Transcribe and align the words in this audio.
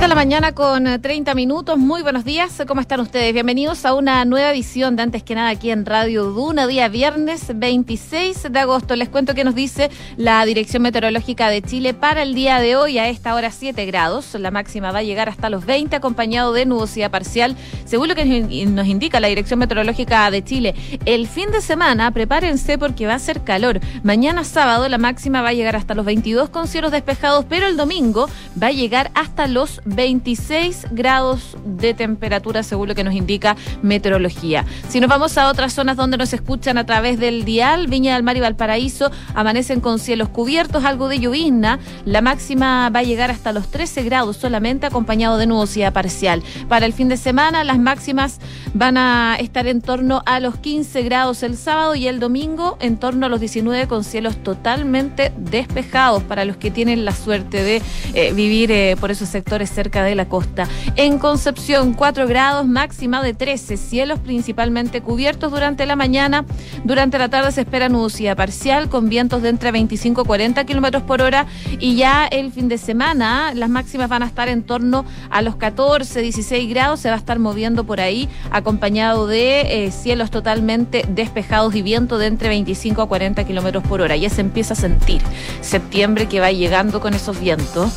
6 0.00 0.08
de 0.08 0.08
la 0.08 0.14
mañana 0.14 0.52
con 0.54 1.02
30 1.02 1.34
minutos. 1.34 1.76
Muy 1.76 2.00
buenos 2.00 2.24
días. 2.24 2.62
¿Cómo 2.66 2.80
están 2.80 3.00
ustedes? 3.00 3.34
Bienvenidos 3.34 3.84
a 3.84 3.92
una 3.92 4.24
nueva 4.24 4.50
edición 4.50 4.96
de 4.96 5.02
Antes 5.02 5.22
que 5.22 5.34
nada 5.34 5.50
aquí 5.50 5.70
en 5.70 5.84
Radio 5.84 6.24
Duna, 6.24 6.66
día 6.66 6.88
viernes 6.88 7.52
26 7.54 8.50
de 8.50 8.58
agosto. 8.60 8.96
Les 8.96 9.10
cuento 9.10 9.34
qué 9.34 9.44
nos 9.44 9.54
dice 9.54 9.90
la 10.16 10.42
Dirección 10.46 10.84
Meteorológica 10.84 11.50
de 11.50 11.60
Chile 11.60 11.92
para 11.92 12.22
el 12.22 12.34
día 12.34 12.60
de 12.60 12.76
hoy 12.76 12.96
a 12.96 13.10
esta 13.10 13.34
hora 13.34 13.50
7 13.50 13.84
grados. 13.84 14.32
La 14.32 14.50
máxima 14.50 14.90
va 14.90 15.00
a 15.00 15.02
llegar 15.02 15.28
hasta 15.28 15.50
los 15.50 15.66
20 15.66 15.94
acompañado 15.96 16.54
de 16.54 16.64
nubosidad 16.64 17.10
parcial. 17.10 17.54
Según 17.84 18.08
lo 18.08 18.14
que 18.14 18.24
nos 18.24 18.86
indica 18.86 19.20
la 19.20 19.28
Dirección 19.28 19.58
Meteorológica 19.58 20.30
de 20.30 20.42
Chile, 20.42 20.74
el 21.04 21.28
fin 21.28 21.50
de 21.50 21.60
semana 21.60 22.10
prepárense 22.10 22.78
porque 22.78 23.06
va 23.06 23.16
a 23.16 23.18
ser 23.18 23.44
calor. 23.44 23.80
Mañana 24.02 24.44
sábado 24.44 24.88
la 24.88 24.96
máxima 24.96 25.42
va 25.42 25.50
a 25.50 25.52
llegar 25.52 25.76
hasta 25.76 25.94
los 25.94 26.06
22 26.06 26.48
con 26.48 26.68
cielos 26.68 26.90
despejados, 26.90 27.44
pero 27.46 27.66
el 27.66 27.76
domingo 27.76 28.30
va 28.60 28.68
a 28.68 28.72
llegar 28.72 29.10
hasta 29.14 29.46
los 29.46 29.82
26 29.94 30.86
grados 30.92 31.56
de 31.64 31.94
temperatura, 31.94 32.62
según 32.62 32.88
lo 32.88 32.94
que 32.94 33.04
nos 33.04 33.14
indica 33.14 33.56
meteorología. 33.82 34.64
Si 34.88 35.00
nos 35.00 35.08
vamos 35.08 35.36
a 35.38 35.48
otras 35.48 35.72
zonas 35.72 35.96
donde 35.96 36.16
nos 36.16 36.32
escuchan 36.32 36.78
a 36.78 36.86
través 36.86 37.18
del 37.18 37.44
dial, 37.44 37.86
Viña 37.86 38.14
del 38.14 38.22
Mar 38.22 38.36
y 38.36 38.40
Valparaíso 38.40 39.10
amanecen 39.34 39.80
con 39.80 39.98
cielos 39.98 40.28
cubiertos, 40.28 40.84
algo 40.84 41.08
de 41.08 41.18
llovizna. 41.18 41.78
La 42.04 42.20
máxima 42.20 42.90
va 42.90 43.00
a 43.00 43.02
llegar 43.02 43.30
hasta 43.30 43.52
los 43.52 43.68
13 43.68 44.02
grados 44.02 44.36
solamente, 44.36 44.86
acompañado 44.86 45.38
de 45.38 45.46
nubosidad 45.46 45.92
parcial. 45.92 46.42
Para 46.68 46.86
el 46.86 46.92
fin 46.92 47.08
de 47.08 47.16
semana, 47.16 47.64
las 47.64 47.78
máximas 47.78 48.38
van 48.74 48.96
a 48.96 49.36
estar 49.38 49.66
en 49.66 49.80
torno 49.80 50.22
a 50.26 50.40
los 50.40 50.56
15 50.56 51.02
grados 51.02 51.42
el 51.42 51.56
sábado 51.56 51.94
y 51.94 52.06
el 52.06 52.20
domingo 52.20 52.76
en 52.80 52.96
torno 52.96 53.26
a 53.26 53.28
los 53.28 53.40
19 53.40 53.86
con 53.88 54.04
cielos 54.04 54.42
totalmente 54.42 55.32
despejados 55.36 56.22
para 56.22 56.44
los 56.44 56.56
que 56.56 56.70
tienen 56.70 57.04
la 57.04 57.12
suerte 57.12 57.62
de 57.62 57.82
eh, 58.14 58.32
vivir 58.32 58.70
eh, 58.70 58.96
por 59.00 59.10
esos 59.10 59.28
sectores 59.28 59.70
cerca 59.80 60.04
de 60.04 60.14
la 60.14 60.28
costa. 60.28 60.68
En 60.96 61.18
Concepción, 61.18 61.94
4 61.94 62.26
grados, 62.26 62.66
máxima 62.66 63.22
de 63.22 63.32
13, 63.32 63.78
cielos 63.78 64.18
principalmente 64.18 65.00
cubiertos 65.00 65.50
durante 65.50 65.86
la 65.86 65.96
mañana. 65.96 66.44
Durante 66.84 67.18
la 67.18 67.30
tarde 67.30 67.50
se 67.50 67.62
espera 67.62 67.88
nubosidad 67.88 68.36
parcial 68.36 68.90
con 68.90 69.08
vientos 69.08 69.40
de 69.40 69.48
entre 69.48 69.72
25 69.72 70.20
y 70.20 70.24
40 70.26 70.64
kilómetros 70.66 71.02
por 71.04 71.22
hora. 71.22 71.46
Y 71.78 71.96
ya 71.96 72.26
el 72.26 72.52
fin 72.52 72.68
de 72.68 72.76
semana, 72.76 73.54
las 73.54 73.70
máximas 73.70 74.10
van 74.10 74.22
a 74.22 74.26
estar 74.26 74.48
en 74.50 74.64
torno 74.64 75.06
a 75.30 75.40
los 75.40 75.56
14, 75.56 76.20
16 76.20 76.68
grados. 76.68 77.00
Se 77.00 77.08
va 77.08 77.14
a 77.14 77.18
estar 77.18 77.38
moviendo 77.38 77.84
por 77.84 78.02
ahí, 78.02 78.28
acompañado 78.50 79.26
de 79.26 79.86
eh, 79.86 79.90
cielos 79.92 80.30
totalmente 80.30 81.06
despejados 81.08 81.74
y 81.74 81.80
viento 81.80 82.18
de 82.18 82.26
entre 82.26 82.50
25 82.50 83.00
a 83.00 83.08
40 83.08 83.44
kilómetros 83.44 83.82
por 83.84 84.02
hora. 84.02 84.14
Ya 84.14 84.28
se 84.28 84.42
empieza 84.42 84.74
a 84.74 84.76
sentir 84.76 85.22
septiembre 85.62 86.26
que 86.26 86.38
va 86.38 86.52
llegando 86.52 87.00
con 87.00 87.14
esos 87.14 87.40
vientos. 87.40 87.90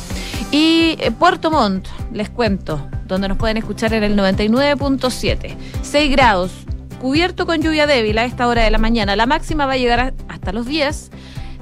Y 0.50 0.96
eh, 1.00 1.10
Puerto 1.10 1.50
Montt, 1.50 1.88
les 2.12 2.30
cuento, 2.30 2.88
donde 3.06 3.28
nos 3.28 3.36
pueden 3.36 3.56
escuchar 3.56 3.92
en 3.94 4.04
el 4.04 4.16
99.7. 4.16 5.56
6 5.82 6.10
grados, 6.10 6.52
cubierto 7.00 7.46
con 7.46 7.60
lluvia 7.60 7.86
débil 7.86 8.18
a 8.18 8.24
esta 8.24 8.46
hora 8.46 8.62
de 8.62 8.70
la 8.70 8.78
mañana. 8.78 9.16
La 9.16 9.26
máxima 9.26 9.66
va 9.66 9.72
a 9.72 9.76
llegar 9.76 10.14
hasta 10.28 10.52
los 10.52 10.66
10. 10.66 11.10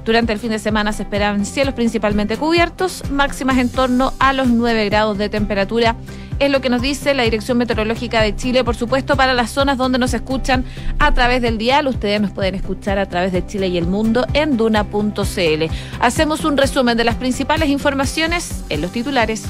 Durante 0.05 0.33
el 0.33 0.39
fin 0.39 0.51
de 0.51 0.59
semana 0.59 0.91
se 0.91 1.03
esperan 1.03 1.45
cielos 1.45 1.73
principalmente 1.73 2.37
cubiertos, 2.37 3.09
máximas 3.09 3.57
en 3.57 3.69
torno 3.69 4.13
a 4.19 4.33
los 4.33 4.47
9 4.47 4.85
grados 4.85 5.17
de 5.17 5.29
temperatura 5.29 5.95
es 6.39 6.51
lo 6.51 6.61
que 6.61 6.69
nos 6.69 6.81
dice 6.81 7.13
la 7.13 7.23
Dirección 7.23 7.57
Meteorológica 7.57 8.21
de 8.21 8.35
Chile, 8.35 8.63
por 8.63 8.75
supuesto, 8.75 9.15
para 9.15 9.33
las 9.33 9.51
zonas 9.51 9.77
donde 9.77 9.97
nos 9.97 10.13
escuchan 10.13 10.65
a 10.99 11.13
través 11.13 11.41
del 11.41 11.57
dial. 11.57 11.87
Ustedes 11.87 12.19
nos 12.19 12.31
pueden 12.31 12.55
escuchar 12.55 12.97
a 12.97 13.05
través 13.05 13.31
de 13.31 13.45
Chile 13.45 13.67
y 13.67 13.77
el 13.77 13.87
mundo 13.87 14.25
en 14.33 14.57
duna.cl. 14.57 15.63
Hacemos 15.99 16.45
un 16.45 16.57
resumen 16.57 16.97
de 16.97 17.03
las 17.03 17.15
principales 17.15 17.69
informaciones 17.69 18.63
en 18.69 18.81
los 18.81 18.91
titulares. 18.91 19.45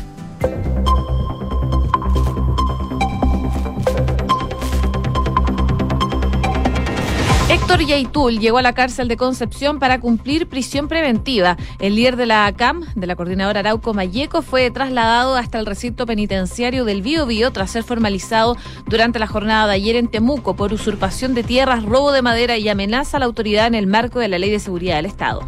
Héctor 7.53 7.85
Yaitul 7.85 8.39
llegó 8.39 8.57
a 8.57 8.63
la 8.63 8.73
cárcel 8.73 9.07
de 9.07 9.15
Concepción 9.15 9.77
para 9.77 9.99
cumplir 9.99 10.49
prisión 10.49 10.87
preventiva. 10.87 11.55
El 11.77 11.95
líder 11.95 12.15
de 12.15 12.25
la 12.25 12.51
CAM, 12.57 12.83
de 12.95 13.05
la 13.05 13.15
coordinadora 13.15 13.59
Arauco 13.59 13.93
Mayeco, 13.93 14.41
fue 14.41 14.71
trasladado 14.71 15.35
hasta 15.35 15.59
el 15.59 15.67
recinto 15.67 16.07
penitenciario 16.07 16.83
del 16.83 17.03
Bío 17.03 17.51
tras 17.51 17.69
ser 17.69 17.83
formalizado 17.83 18.57
durante 18.87 19.19
la 19.19 19.27
jornada 19.27 19.67
de 19.67 19.73
ayer 19.75 19.97
en 19.97 20.07
Temuco 20.07 20.55
por 20.55 20.73
usurpación 20.73 21.35
de 21.35 21.43
tierras, 21.43 21.83
robo 21.83 22.11
de 22.11 22.23
madera 22.23 22.57
y 22.57 22.69
amenaza 22.69 23.17
a 23.17 23.19
la 23.19 23.27
autoridad 23.27 23.67
en 23.67 23.75
el 23.75 23.85
marco 23.85 24.17
de 24.17 24.29
la 24.29 24.39
Ley 24.39 24.49
de 24.49 24.59
Seguridad 24.59 24.95
del 24.95 25.05
Estado. 25.05 25.41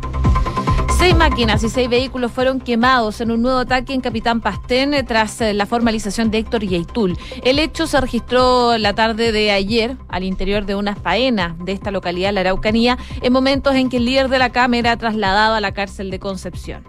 Seis 1.05 1.17
máquinas 1.17 1.63
y 1.63 1.69
seis 1.69 1.87
vehículos 1.87 2.31
fueron 2.31 2.59
quemados 2.59 3.21
en 3.21 3.29
un 3.29 3.43
nuevo 3.43 3.59
ataque 3.59 3.93
en 3.93 4.01
Capitán 4.01 4.41
Pastén 4.41 4.95
eh, 4.95 5.03
tras 5.03 5.39
eh, 5.39 5.53
la 5.53 5.67
formalización 5.67 6.31
de 6.31 6.39
Héctor 6.39 6.61
Yeitul. 6.65 7.15
El 7.43 7.59
hecho 7.59 7.85
se 7.85 8.01
registró 8.01 8.75
la 8.79 8.93
tarde 8.93 9.31
de 9.31 9.51
ayer 9.51 9.97
al 10.09 10.23
interior 10.23 10.65
de 10.65 10.73
unas 10.73 10.97
faenas 10.97 11.63
de 11.63 11.73
esta 11.73 11.91
localidad, 11.91 12.33
la 12.33 12.39
Araucanía, 12.39 12.97
en 13.21 13.31
momentos 13.31 13.75
en 13.75 13.89
que 13.89 13.97
el 13.97 14.05
líder 14.05 14.29
de 14.29 14.39
la 14.39 14.49
Cámara 14.49 14.79
era 14.79 14.97
trasladado 14.97 15.53
a 15.53 15.61
la 15.61 15.75
cárcel 15.75 16.09
de 16.09 16.17
Concepción. 16.17 16.83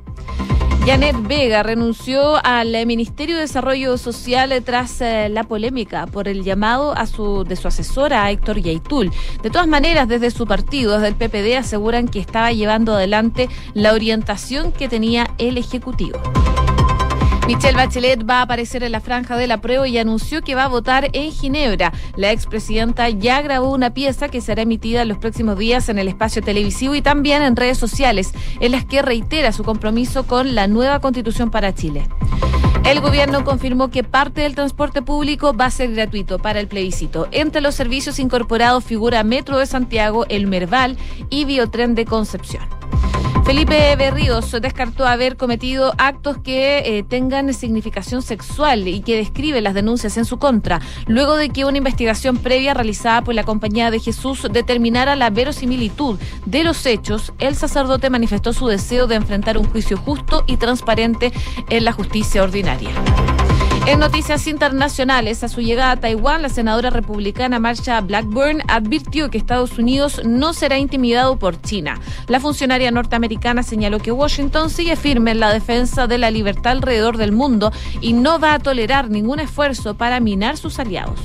Janet 0.87 1.17
Vega 1.27 1.65
renunció 1.65 2.37
al 2.45 2.87
Ministerio 2.87 3.35
de 3.35 3.41
Desarrollo 3.41 3.99
Social 3.99 4.63
tras 4.65 5.01
eh, 5.01 5.29
la 5.29 5.43
polémica 5.43 6.07
por 6.07 6.29
el 6.29 6.45
llamado 6.45 6.97
a 6.97 7.07
su, 7.07 7.43
de 7.43 7.57
su 7.57 7.67
asesora 7.67 8.31
Héctor 8.31 8.61
Yaitul. 8.61 9.11
De 9.43 9.51
todas 9.51 9.67
maneras, 9.67 10.07
desde 10.07 10.31
su 10.31 10.47
partido, 10.47 10.93
desde 10.93 11.09
el 11.09 11.17
PPD, 11.17 11.59
aseguran 11.59 12.07
que 12.07 12.21
estaba 12.21 12.53
llevando 12.53 12.95
adelante 12.95 13.49
la 13.75 13.95
orientación 13.95 14.71
que 14.71 14.89
tenía 14.89 15.29
el 15.39 15.59
Ejecutivo. 15.59 16.21
Michelle 17.47 17.77
Bachelet 17.77 18.29
va 18.29 18.41
a 18.41 18.43
aparecer 18.43 18.83
en 18.83 18.91
la 18.91 19.01
franja 19.01 19.37
de 19.37 19.47
la 19.47 19.61
prueba 19.61 19.87
y 19.87 19.99
anunció 19.99 20.43
que 20.43 20.57
va 20.57 20.65
a 20.65 20.69
votar 20.69 21.11
en 21.13 21.31
Ginebra. 21.31 21.93
La 22.17 22.33
expresidenta 22.33 23.09
ya 23.09 23.41
grabó 23.41 23.73
una 23.73 23.95
pieza 23.95 24.29
que 24.29 24.41
será 24.41 24.63
emitida 24.63 25.03
en 25.03 25.09
los 25.09 25.19
próximos 25.19 25.57
días 25.57 25.89
en 25.89 26.01
el 26.01 26.09
espacio 26.09 26.43
televisivo 26.43 26.97
y 26.97 27.03
también 27.03 27.43
en 27.43 27.55
redes 27.55 27.79
sociales, 27.79 28.33
en 28.59 28.73
las 28.73 28.85
que 28.85 29.01
reitera 29.01 29.53
su 29.53 29.63
compromiso 29.63 30.27
con 30.27 30.57
la 30.57 30.67
nueva 30.67 30.99
constitución 30.99 31.53
para 31.53 31.73
Chile. 31.73 32.09
El 32.85 33.01
gobierno 33.01 33.45
confirmó 33.45 33.93
que 33.93 34.03
parte 34.03 34.41
del 34.41 34.57
transporte 34.57 35.03
público 35.03 35.55
va 35.55 35.67
a 35.67 35.71
ser 35.71 35.93
gratuito 35.93 36.41
para 36.41 36.59
el 36.59 36.67
plebiscito. 36.67 37.29
Entre 37.31 37.61
los 37.61 37.77
servicios 37.77 38.19
incorporados 38.19 38.83
figura 38.83 39.23
Metro 39.23 39.59
de 39.59 39.67
Santiago, 39.67 40.27
el 40.29 40.49
Merval 40.49 40.97
y 41.31 41.45
Biotren 41.45 41.95
de 41.95 42.07
Concepción. 42.07 42.76
Felipe 43.47 43.95
Berríos 43.95 44.51
descartó 44.61 45.07
haber 45.07 45.37
cometido 45.37 45.95
actos 45.99 46.37
que 46.39 46.79
eh, 46.79 47.05
tengan 47.05 47.55
significación 47.55 48.21
sexual 48.21 48.89
y 48.89 49.03
que 49.03 49.17
describe 49.17 49.61
las 49.61 49.73
denuncias 49.73 50.17
en 50.17 50.25
su 50.25 50.41
contra, 50.41 50.81
luego 51.07 51.37
de 51.37 51.51
que 51.51 51.65
una 51.65 51.79
investigación 51.79 52.39
previa 52.39 52.75
realizada 52.75 53.23
por 53.23 53.37
la 53.37 53.45
Compañía 53.45 53.93
de 53.93 54.01
Jesús 54.01 54.49
determinara 54.51 55.15
la 55.15 55.31
verosimilitud 55.31 56.19
de 56.45 56.65
los 56.65 56.85
hechos, 56.87 57.33
el 57.39 57.55
sacerdote 57.55 58.11
manifestó 58.11 58.53
su 58.53 58.67
deseo 58.67 59.07
de 59.07 59.15
enfrentar 59.15 59.59
un 59.59 59.71
juicio 59.71 59.97
justo 59.97 60.43
y 60.49 60.57
transparente 60.57 61.33
en 61.71 61.85
la 61.85 61.93
justicia 61.93 62.43
ordinaria. 62.43 62.91
En 63.87 64.01
noticias 64.01 64.49
internacionales, 64.49 65.45
a 65.45 65.49
su 65.49 65.61
llegada 65.61 65.93
a 65.93 65.97
Taiwán, 65.97 66.43
la 66.43 66.49
senadora 66.49 66.91
republicana 66.91 67.61
Marsha 67.61 68.01
Blackburn 68.01 68.61
advirtió 68.67 69.31
que 69.31 69.39
Estados 69.39 69.79
Unidos 69.79 70.23
no 70.25 70.55
será 70.55 70.77
intimidado 70.77 71.39
por 71.39 71.63
China. 71.63 72.01
La 72.27 72.41
funcionaria 72.41 72.91
norteamericana 72.91 73.63
señaló 73.63 74.01
que 74.01 74.11
Washington 74.11 74.71
sigue 74.71 74.97
firme 74.97 75.31
en 75.31 75.39
la 75.39 75.53
defensa 75.53 76.09
de 76.09 76.19
la 76.19 76.33
libertad 76.33 76.73
alrededor 76.73 77.17
del 77.17 77.31
mundo 77.31 77.71
y 78.01 78.13
no 78.13 78.41
va 78.41 78.55
a 78.55 78.59
tolerar 78.59 79.09
ningún 79.09 79.39
esfuerzo 79.39 79.95
para 79.95 80.19
minar 80.19 80.57
sus 80.57 80.81
aliados. 80.81 81.21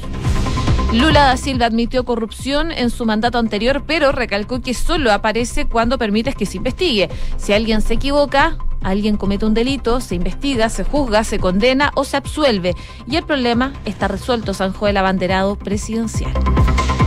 Lula 0.94 1.24
da 1.24 1.38
Silva 1.38 1.66
admitió 1.66 2.06
corrupción 2.06 2.72
en 2.72 2.92
su 2.92 3.08
mandato 3.08 3.40
anterior, 3.40 3.86
pero 3.88 4.12
recalcó 4.12 4.62
que 4.62 4.76
solo 4.76 5.12
aparece 5.12 5.66
cuando 5.66 5.98
permites 5.98 6.36
que 6.36 6.46
se 6.46 6.58
investigue. 6.58 7.10
Si 7.38 7.54
alguien 7.54 7.82
se 7.82 7.96
equivoca, 7.96 8.58
alguien 8.82 9.18
comete 9.18 9.46
un 9.46 9.54
delito, 9.54 10.02
se 10.02 10.16
investiga, 10.16 10.70
se 10.70 10.84
juzga, 10.84 11.24
se 11.24 11.40
condena 11.40 11.92
o 11.96 12.04
se 12.04 12.18
absuelve. 12.18 12.76
Y 13.08 13.16
el 13.16 13.24
problema 13.24 13.74
está 13.86 14.08
resuelto, 14.08 14.54
zanjó 14.54 14.88
el 14.88 14.98
abanderado 14.98 15.56
presidencial. 15.58 16.34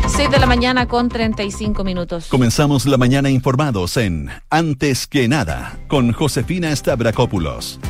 6 0.07 0.31
de 0.31 0.39
la 0.39 0.47
mañana 0.47 0.87
con 0.87 1.09
35 1.09 1.83
minutos. 1.83 2.29
Comenzamos 2.29 2.87
la 2.87 2.99
mañana 2.99 3.31
informados 3.31 3.97
en 3.97 4.31
Antes 4.51 5.07
que 5.07 5.29
nada 5.29 5.79
con 5.89 6.13
Josefina 6.13 6.75
Stavrakopoulos. 6.75 7.81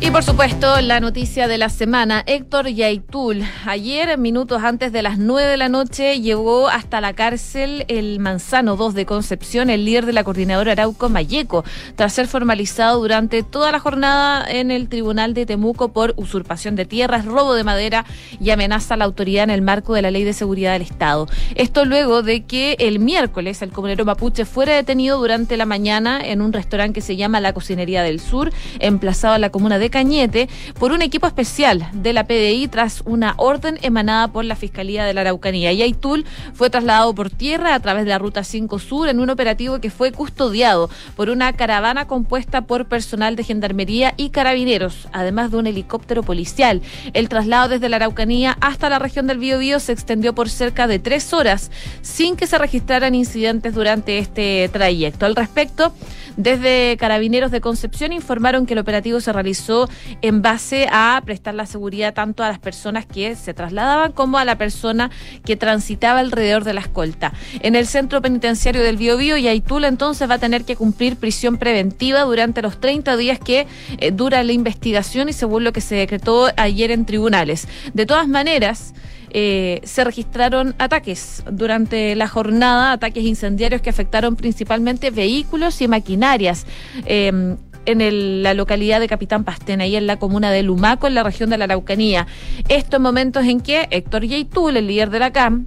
Y 0.00 0.12
por 0.12 0.22
supuesto, 0.22 0.80
la 0.80 1.00
noticia 1.00 1.48
de 1.48 1.58
la 1.58 1.68
semana, 1.68 2.22
Héctor 2.24 2.68
Yaitul. 2.68 3.42
Ayer, 3.66 4.16
minutos 4.16 4.62
antes 4.62 4.92
de 4.92 5.02
las 5.02 5.18
9 5.18 5.50
de 5.50 5.56
la 5.56 5.68
noche, 5.68 6.20
llegó 6.20 6.68
hasta 6.68 7.00
la 7.00 7.14
cárcel 7.14 7.84
el 7.88 8.20
Manzano 8.20 8.76
2 8.76 8.94
de 8.94 9.06
Concepción, 9.06 9.70
el 9.70 9.84
líder 9.84 10.06
de 10.06 10.12
la 10.12 10.22
coordinadora 10.22 10.70
Arauco 10.72 11.08
Mayeco, 11.08 11.64
tras 11.96 12.12
ser 12.12 12.28
formalizado 12.28 13.00
durante 13.00 13.42
toda 13.42 13.72
la 13.72 13.80
jornada 13.80 14.48
en 14.48 14.70
el 14.70 14.88
Tribunal 14.88 15.34
de 15.34 15.46
Temuco 15.46 15.88
por 15.88 16.14
usurpación 16.16 16.76
de 16.76 16.84
tierras, 16.84 17.24
robo 17.24 17.54
de 17.54 17.64
madera 17.64 18.04
y 18.40 18.50
amenaza 18.50 18.94
a 18.94 18.98
la 18.98 19.04
autoridad 19.04 19.44
en 19.44 19.50
el 19.50 19.62
marco 19.62 19.94
de 19.94 20.02
la 20.02 20.12
Ley 20.12 20.22
de 20.22 20.32
Seguridad 20.32 20.74
del 20.74 20.82
Estado. 20.82 21.26
Esto 21.56 21.84
luego 21.84 22.22
de 22.22 22.44
que 22.44 22.76
el 22.78 23.00
miércoles 23.00 23.62
el 23.62 23.72
comunero 23.72 24.04
mapuche 24.04 24.44
fuera 24.44 24.76
detenido 24.76 25.18
durante 25.18 25.56
la 25.56 25.66
mañana 25.66 26.20
en 26.24 26.40
un 26.40 26.52
restaurante 26.52 26.94
que 26.94 27.00
se 27.00 27.16
llama 27.16 27.40
La 27.40 27.52
Cocinería 27.52 28.04
del 28.04 28.20
Sur, 28.20 28.52
emplazado 28.78 29.34
en 29.34 29.40
la 29.40 29.50
comuna 29.50 29.80
de 29.80 29.87
Cañete 29.90 30.48
por 30.78 30.92
un 30.92 31.02
equipo 31.02 31.26
especial 31.26 31.88
de 31.92 32.12
la 32.12 32.24
PDI 32.24 32.68
tras 32.68 33.02
una 33.04 33.34
orden 33.36 33.78
emanada 33.82 34.28
por 34.28 34.44
la 34.44 34.56
Fiscalía 34.56 35.04
de 35.04 35.14
la 35.14 35.22
Araucanía. 35.22 35.72
Y 35.72 35.82
Aitul 35.82 36.24
fue 36.54 36.70
trasladado 36.70 37.14
por 37.14 37.30
tierra 37.30 37.74
a 37.74 37.80
través 37.80 38.04
de 38.04 38.10
la 38.10 38.18
Ruta 38.18 38.44
5 38.44 38.78
Sur 38.78 39.08
en 39.08 39.20
un 39.20 39.30
operativo 39.30 39.80
que 39.80 39.90
fue 39.90 40.12
custodiado 40.12 40.90
por 41.16 41.30
una 41.30 41.52
caravana 41.52 42.06
compuesta 42.06 42.62
por 42.62 42.86
personal 42.86 43.36
de 43.36 43.44
gendarmería 43.44 44.14
y 44.16 44.30
carabineros, 44.30 45.08
además 45.12 45.50
de 45.50 45.58
un 45.58 45.66
helicóptero 45.66 46.22
policial. 46.22 46.82
El 47.12 47.28
traslado 47.28 47.68
desde 47.68 47.88
la 47.88 47.96
Araucanía 47.96 48.56
hasta 48.60 48.88
la 48.88 48.98
región 48.98 49.26
del 49.26 49.38
Biobío 49.38 49.80
se 49.80 49.92
extendió 49.92 50.34
por 50.34 50.48
cerca 50.48 50.86
de 50.86 50.98
tres 50.98 51.32
horas 51.32 51.70
sin 52.02 52.36
que 52.36 52.46
se 52.46 52.58
registraran 52.58 53.14
incidentes 53.14 53.74
durante 53.74 54.18
este 54.18 54.68
trayecto. 54.72 55.26
Al 55.26 55.36
respecto, 55.36 55.92
desde 56.36 56.96
Carabineros 56.98 57.50
de 57.50 57.60
Concepción 57.60 58.12
informaron 58.12 58.66
que 58.66 58.74
el 58.74 58.78
operativo 58.78 59.20
se 59.20 59.32
realizó 59.32 59.77
en 60.22 60.42
base 60.42 60.88
a 60.90 61.20
prestar 61.24 61.54
la 61.54 61.66
seguridad 61.66 62.14
tanto 62.14 62.42
a 62.42 62.48
las 62.48 62.58
personas 62.58 63.06
que 63.06 63.36
se 63.36 63.54
trasladaban 63.54 64.12
como 64.12 64.38
a 64.38 64.44
la 64.44 64.56
persona 64.56 65.10
que 65.44 65.56
transitaba 65.56 66.20
alrededor 66.20 66.64
de 66.64 66.72
la 66.72 66.80
escolta. 66.80 67.32
En 67.60 67.76
el 67.76 67.86
centro 67.86 68.22
penitenciario 68.22 68.82
del 68.82 68.96
Biobío, 68.96 69.36
Yaitula 69.36 69.88
entonces 69.88 70.28
va 70.28 70.34
a 70.34 70.38
tener 70.38 70.64
que 70.64 70.76
cumplir 70.76 71.16
prisión 71.16 71.58
preventiva 71.58 72.22
durante 72.22 72.62
los 72.62 72.80
30 72.80 73.16
días 73.16 73.38
que 73.38 73.66
eh, 73.98 74.10
dura 74.10 74.42
la 74.42 74.52
investigación 74.52 75.28
y 75.28 75.32
según 75.32 75.64
lo 75.64 75.72
que 75.72 75.80
se 75.80 75.96
decretó 75.96 76.48
ayer 76.56 76.90
en 76.90 77.04
tribunales. 77.04 77.68
De 77.94 78.06
todas 78.06 78.28
maneras, 78.28 78.94
eh, 79.30 79.80
se 79.84 80.04
registraron 80.04 80.74
ataques 80.78 81.42
durante 81.50 82.14
la 82.14 82.28
jornada, 82.28 82.92
ataques 82.92 83.24
incendiarios 83.24 83.82
que 83.82 83.90
afectaron 83.90 84.36
principalmente 84.36 85.10
vehículos 85.10 85.80
y 85.82 85.88
maquinarias. 85.88 86.66
Eh, 87.04 87.56
en 87.88 88.42
la 88.42 88.54
localidad 88.54 89.00
de 89.00 89.08
Capitán 89.08 89.44
Pastena, 89.44 89.84
ahí 89.84 89.96
en 89.96 90.06
la 90.06 90.18
comuna 90.18 90.50
de 90.50 90.62
Lumaco, 90.62 91.06
en 91.06 91.14
la 91.14 91.22
región 91.22 91.50
de 91.50 91.58
la 91.58 91.64
Araucanía. 91.64 92.26
Esto 92.68 92.96
en 92.96 93.02
momentos 93.02 93.46
en 93.46 93.60
que 93.60 93.88
Héctor 93.90 94.24
Yaitul, 94.24 94.76
el 94.76 94.86
líder 94.86 95.10
de 95.10 95.18
la 95.18 95.32
CAM, 95.32 95.66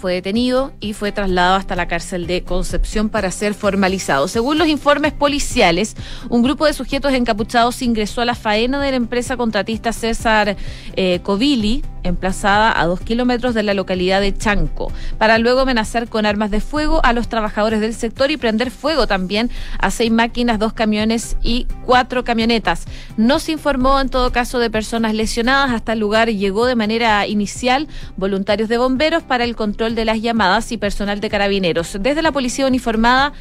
fue 0.00 0.14
detenido 0.14 0.72
y 0.78 0.92
fue 0.92 1.10
trasladado 1.10 1.56
hasta 1.56 1.74
la 1.74 1.88
cárcel 1.88 2.26
de 2.26 2.42
Concepción 2.42 3.08
para 3.08 3.30
ser 3.30 3.54
formalizado. 3.54 4.28
Según 4.28 4.58
los 4.58 4.68
informes 4.68 5.12
policiales, 5.12 5.96
un 6.28 6.42
grupo 6.42 6.66
de 6.66 6.74
sujetos 6.74 7.12
encapuchados 7.12 7.82
ingresó 7.82 8.20
a 8.20 8.24
la 8.24 8.34
faena 8.34 8.80
de 8.80 8.90
la 8.90 8.96
empresa 8.96 9.36
contratista 9.36 9.92
César 9.92 10.56
eh, 10.96 11.20
Covili, 11.22 11.82
emplazada 12.06 12.80
a 12.80 12.86
dos 12.86 13.00
kilómetros 13.00 13.54
de 13.54 13.62
la 13.62 13.74
localidad 13.74 14.20
de 14.20 14.36
Chanco, 14.36 14.92
para 15.18 15.38
luego 15.38 15.60
amenazar 15.60 16.08
con 16.08 16.26
armas 16.26 16.50
de 16.50 16.60
fuego 16.60 17.00
a 17.04 17.12
los 17.12 17.28
trabajadores 17.28 17.80
del 17.80 17.94
sector 17.94 18.30
y 18.30 18.36
prender 18.36 18.70
fuego 18.70 19.06
también 19.06 19.50
a 19.78 19.90
seis 19.90 20.10
máquinas, 20.10 20.58
dos 20.58 20.72
camiones 20.72 21.36
y 21.42 21.66
cuatro 21.84 22.24
camionetas. 22.24 22.84
No 23.16 23.38
se 23.38 23.52
informó 23.52 24.00
en 24.00 24.08
todo 24.08 24.32
caso 24.32 24.58
de 24.58 24.70
personas 24.70 25.14
lesionadas. 25.14 25.72
Hasta 25.72 25.94
el 25.94 26.00
lugar 26.00 26.28
llegó 26.28 26.66
de 26.66 26.76
manera 26.76 27.26
inicial 27.26 27.88
voluntarios 28.16 28.68
de 28.68 28.78
bomberos 28.78 29.22
para 29.22 29.44
el 29.44 29.56
control 29.56 29.94
de 29.94 30.04
las 30.04 30.20
llamadas 30.20 30.70
y 30.72 30.76
personal 30.76 31.20
de 31.20 31.30
carabineros. 31.30 31.96
Desde 32.00 32.22
la 32.22 32.32
policía 32.32 32.66
uniformada 32.66 33.32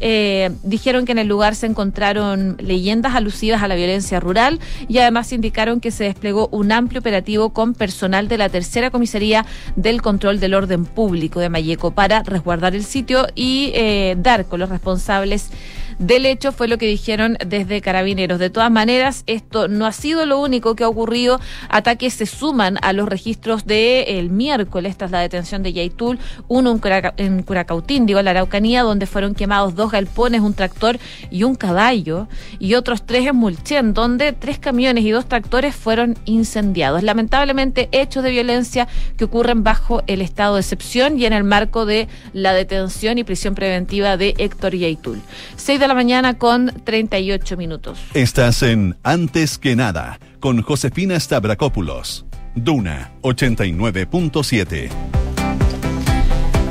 eh, 0.00 0.50
dijeron 0.62 1.04
que 1.04 1.12
en 1.12 1.18
el 1.18 1.28
lugar 1.28 1.54
se 1.54 1.66
encontraron 1.66 2.56
leyendas 2.60 3.14
alusivas 3.14 3.62
a 3.62 3.68
la 3.68 3.74
violencia 3.74 4.20
rural 4.20 4.60
y 4.88 4.98
además 4.98 5.32
indicaron 5.32 5.80
que 5.80 5.90
se 5.90 6.04
desplegó 6.04 6.48
un 6.52 6.72
amplio 6.72 7.00
operativo 7.00 7.50
con 7.50 7.74
personal 7.74 8.13
de 8.22 8.38
la 8.38 8.48
tercera 8.48 8.90
comisaría 8.90 9.44
del 9.74 10.00
control 10.00 10.38
del 10.38 10.54
orden 10.54 10.84
público 10.84 11.40
de 11.40 11.48
Mayeco 11.48 11.90
para 11.90 12.22
resguardar 12.22 12.76
el 12.76 12.84
sitio 12.84 13.26
y 13.34 13.72
eh, 13.74 14.14
dar 14.16 14.46
con 14.46 14.60
los 14.60 14.68
responsables 14.68 15.50
del 15.98 16.26
hecho, 16.26 16.52
fue 16.52 16.68
lo 16.68 16.78
que 16.78 16.86
dijeron 16.86 17.36
desde 17.44 17.80
Carabineros. 17.80 18.38
De 18.38 18.50
todas 18.50 18.70
maneras, 18.70 19.24
esto 19.26 19.68
no 19.68 19.86
ha 19.86 19.92
sido 19.92 20.26
lo 20.26 20.40
único 20.40 20.74
que 20.74 20.84
ha 20.84 20.88
ocurrido. 20.88 21.40
Ataques 21.68 22.14
se 22.14 22.26
suman 22.26 22.78
a 22.82 22.92
los 22.92 23.08
registros 23.08 23.66
del 23.66 24.04
el 24.06 24.30
miércoles, 24.30 24.90
esta 24.90 25.06
es 25.06 25.10
la 25.10 25.20
detención 25.20 25.62
de 25.62 25.72
Yaitul, 25.72 26.18
uno 26.48 26.78
en, 27.16 27.42
Curacautín, 27.42 28.06
digo, 28.06 28.18
en 28.18 28.24
la 28.24 28.32
Araucanía, 28.32 28.82
donde 28.82 29.06
fueron 29.06 29.34
quemados 29.34 29.74
dos 29.74 29.90
galpones, 29.90 30.40
un 30.40 30.54
tractor 30.54 30.98
y 31.30 31.44
un 31.44 31.54
caballo, 31.54 32.28
y 32.58 32.74
otros 32.74 33.06
tres 33.06 33.26
en 33.26 33.36
Mulchen, 33.36 33.94
donde 33.94 34.32
tres 34.32 34.58
camiones 34.58 35.04
y 35.04 35.10
dos 35.10 35.26
tractores 35.26 35.74
fueron 35.74 36.16
incendiados. 36.24 37.02
Lamentablemente, 37.02 37.88
hechos 37.92 38.22
de 38.22 38.30
violencia 38.30 38.88
que 39.16 39.24
ocurren 39.24 39.62
bajo 39.62 40.02
el 40.06 40.22
estado 40.22 40.54
de 40.54 40.60
excepción 40.60 41.18
y 41.18 41.26
en 41.26 41.32
el 41.32 41.44
marco 41.44 41.86
de 41.86 42.08
la 42.32 42.52
detención 42.52 43.18
y 43.18 43.24
prisión 43.24 43.54
preventiva 43.54 44.16
de 44.16 44.34
Héctor 44.38 44.74
Yaitul 44.74 45.20
de 45.84 45.88
la 45.88 45.94
mañana 45.94 46.38
con 46.38 46.72
38 46.84 47.58
minutos. 47.58 47.98
Estás 48.14 48.62
en 48.62 48.96
Antes 49.02 49.58
que 49.58 49.76
nada 49.76 50.18
con 50.40 50.62
Josefina 50.62 51.20
Stavrakopoulos. 51.20 52.24
Duna 52.54 53.12
89.7. 53.20 54.88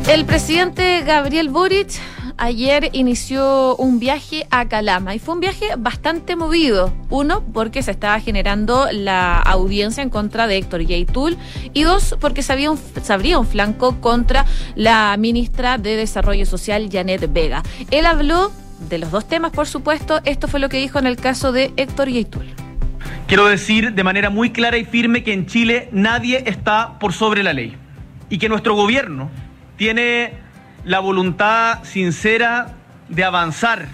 El 0.07 0.25
presidente 0.25 1.03
Gabriel 1.03 1.49
Boric 1.49 1.91
ayer 2.37 2.89
inició 2.93 3.75
un 3.75 3.99
viaje 3.99 4.47
a 4.49 4.67
Calama 4.67 5.13
y 5.13 5.19
fue 5.19 5.35
un 5.35 5.41
viaje 5.41 5.67
bastante 5.77 6.35
movido. 6.35 6.91
Uno, 7.11 7.43
porque 7.53 7.83
se 7.83 7.91
estaba 7.91 8.19
generando 8.19 8.87
la 8.91 9.37
audiencia 9.37 10.01
en 10.01 10.09
contra 10.09 10.47
de 10.47 10.57
Héctor 10.57 10.81
Yaitul 10.81 11.37
y 11.73 11.83
dos, 11.83 12.15
porque 12.19 12.41
se, 12.41 12.67
un, 12.67 12.79
se 12.79 13.13
abría 13.13 13.37
un 13.37 13.45
flanco 13.45 14.01
contra 14.01 14.47
la 14.73 15.15
ministra 15.19 15.77
de 15.77 15.97
Desarrollo 15.97 16.47
Social, 16.47 16.89
Janet 16.91 17.31
Vega. 17.31 17.61
Él 17.91 18.07
habló 18.07 18.51
de 18.89 18.97
los 18.97 19.11
dos 19.11 19.27
temas, 19.27 19.51
por 19.51 19.67
supuesto, 19.67 20.21
esto 20.25 20.47
fue 20.47 20.59
lo 20.59 20.69
que 20.69 20.77
dijo 20.77 20.99
en 20.99 21.07
el 21.07 21.17
caso 21.17 21.51
de 21.51 21.73
Héctor 21.77 22.09
Yaitul. 22.09 22.45
Quiero 23.27 23.45
decir 23.45 23.93
de 23.93 24.03
manera 24.03 24.29
muy 24.29 24.51
clara 24.51 24.77
y 24.77 24.85
firme 24.85 25.23
que 25.23 25.33
en 25.33 25.45
Chile 25.45 25.89
nadie 25.91 26.43
está 26.45 26.99
por 26.99 27.13
sobre 27.13 27.43
la 27.43 27.53
ley 27.53 27.75
y 28.29 28.37
que 28.37 28.49
nuestro 28.49 28.75
gobierno 28.75 29.31
tiene 29.77 30.33
la 30.85 30.99
voluntad 30.99 31.83
sincera 31.83 32.73
de 33.09 33.23
avanzar 33.23 33.87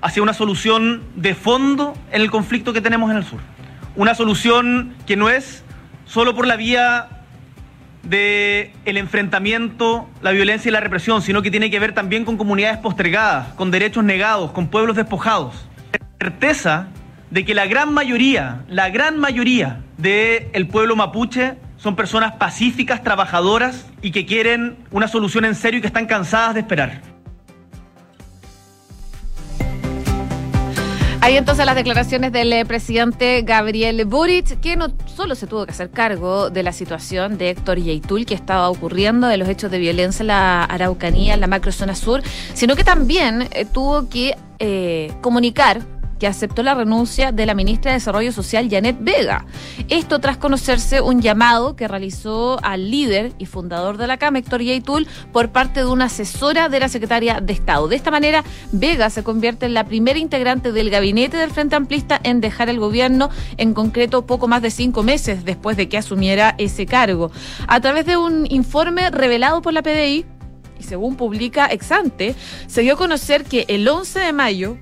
hacia 0.00 0.22
una 0.22 0.32
solución 0.32 1.02
de 1.16 1.34
fondo 1.34 1.94
en 2.12 2.22
el 2.22 2.30
conflicto 2.30 2.72
que 2.72 2.80
tenemos 2.80 3.10
en 3.10 3.18
el 3.18 3.24
sur. 3.24 3.40
Una 3.96 4.14
solución 4.14 4.94
que 5.06 5.16
no 5.16 5.28
es 5.28 5.64
solo 6.06 6.34
por 6.34 6.46
la 6.46 6.56
vía 6.56 7.19
de 8.02 8.72
el 8.84 8.96
enfrentamiento, 8.96 10.08
la 10.22 10.32
violencia 10.32 10.68
y 10.68 10.72
la 10.72 10.80
represión, 10.80 11.22
sino 11.22 11.42
que 11.42 11.50
tiene 11.50 11.70
que 11.70 11.78
ver 11.78 11.92
también 11.92 12.24
con 12.24 12.36
comunidades 12.36 12.78
postergadas, 12.78 13.48
con 13.54 13.70
derechos 13.70 14.04
negados, 14.04 14.52
con 14.52 14.68
pueblos 14.68 14.96
despojados. 14.96 15.68
Certeza 16.20 16.88
de 17.30 17.44
que 17.44 17.54
la 17.54 17.66
gran 17.66 17.92
mayoría, 17.94 18.64
la 18.68 18.90
gran 18.90 19.18
mayoría 19.18 19.80
del 19.96 20.66
pueblo 20.68 20.96
mapuche 20.96 21.54
son 21.76 21.96
personas 21.96 22.32
pacíficas, 22.32 23.02
trabajadoras 23.02 23.86
y 24.02 24.10
que 24.10 24.26
quieren 24.26 24.76
una 24.90 25.08
solución 25.08 25.44
en 25.44 25.54
serio 25.54 25.78
y 25.78 25.80
que 25.80 25.86
están 25.86 26.06
cansadas 26.06 26.54
de 26.54 26.60
esperar. 26.60 27.09
Hay 31.22 31.36
entonces 31.36 31.66
las 31.66 31.74
declaraciones 31.74 32.32
del 32.32 32.50
eh, 32.50 32.64
presidente 32.64 33.42
Gabriel 33.42 34.02
Boric, 34.06 34.58
que 34.60 34.76
no 34.76 34.90
solo 35.04 35.34
se 35.34 35.46
tuvo 35.46 35.66
que 35.66 35.72
hacer 35.72 35.90
cargo 35.90 36.48
de 36.48 36.62
la 36.62 36.72
situación 36.72 37.36
de 37.36 37.50
Héctor 37.50 37.78
Yaitul 37.78 38.24
que 38.24 38.32
estaba 38.32 38.70
ocurriendo, 38.70 39.26
de 39.26 39.36
los 39.36 39.46
hechos 39.46 39.70
de 39.70 39.78
violencia 39.78 40.22
en 40.22 40.28
la 40.28 40.64
Araucanía, 40.64 41.34
en 41.34 41.40
la 41.40 41.46
macrozona 41.46 41.94
sur, 41.94 42.22
sino 42.54 42.74
que 42.74 42.84
también 42.84 43.48
eh, 43.50 43.66
tuvo 43.66 44.08
que 44.08 44.34
eh, 44.60 45.12
comunicar 45.20 45.82
que 46.20 46.26
aceptó 46.26 46.62
la 46.62 46.74
renuncia 46.74 47.32
de 47.32 47.46
la 47.46 47.54
ministra 47.54 47.90
de 47.90 47.96
Desarrollo 47.96 48.30
Social, 48.30 48.68
Janet 48.70 48.98
Vega. 49.00 49.46
Esto 49.88 50.20
tras 50.20 50.36
conocerse 50.36 51.00
un 51.00 51.22
llamado 51.22 51.74
que 51.74 51.88
realizó 51.88 52.62
al 52.62 52.90
líder 52.90 53.32
y 53.38 53.46
fundador 53.46 53.96
de 53.96 54.06
la 54.06 54.18
CAM, 54.18 54.36
Héctor 54.36 54.62
Yaitul, 54.62 55.08
por 55.32 55.48
parte 55.48 55.80
de 55.80 55.86
una 55.86 56.04
asesora 56.04 56.68
de 56.68 56.78
la 56.78 56.88
secretaria 56.88 57.40
de 57.40 57.54
Estado. 57.54 57.88
De 57.88 57.96
esta 57.96 58.10
manera, 58.10 58.44
Vega 58.70 59.08
se 59.08 59.24
convierte 59.24 59.64
en 59.66 59.74
la 59.74 59.84
primera 59.84 60.18
integrante 60.18 60.72
del 60.72 60.90
gabinete 60.90 61.38
del 61.38 61.50
Frente 61.50 61.74
Amplista 61.74 62.20
en 62.22 62.40
dejar 62.40 62.68
el 62.68 62.78
gobierno, 62.78 63.30
en 63.56 63.72
concreto 63.72 64.26
poco 64.26 64.46
más 64.46 64.60
de 64.60 64.70
cinco 64.70 65.02
meses 65.02 65.44
después 65.46 65.78
de 65.78 65.88
que 65.88 65.96
asumiera 65.96 66.54
ese 66.58 66.84
cargo. 66.84 67.30
A 67.66 67.80
través 67.80 68.04
de 68.04 68.18
un 68.18 68.46
informe 68.50 69.10
revelado 69.10 69.62
por 69.62 69.72
la 69.72 69.82
PDI, 69.82 70.26
y 70.78 70.82
según 70.82 71.16
publica 71.16 71.66
Exante, 71.66 72.34
se 72.66 72.82
dio 72.82 72.94
a 72.94 72.98
conocer 72.98 73.44
que 73.44 73.64
el 73.68 73.88
11 73.88 74.20
de 74.20 74.32
mayo 74.32 74.78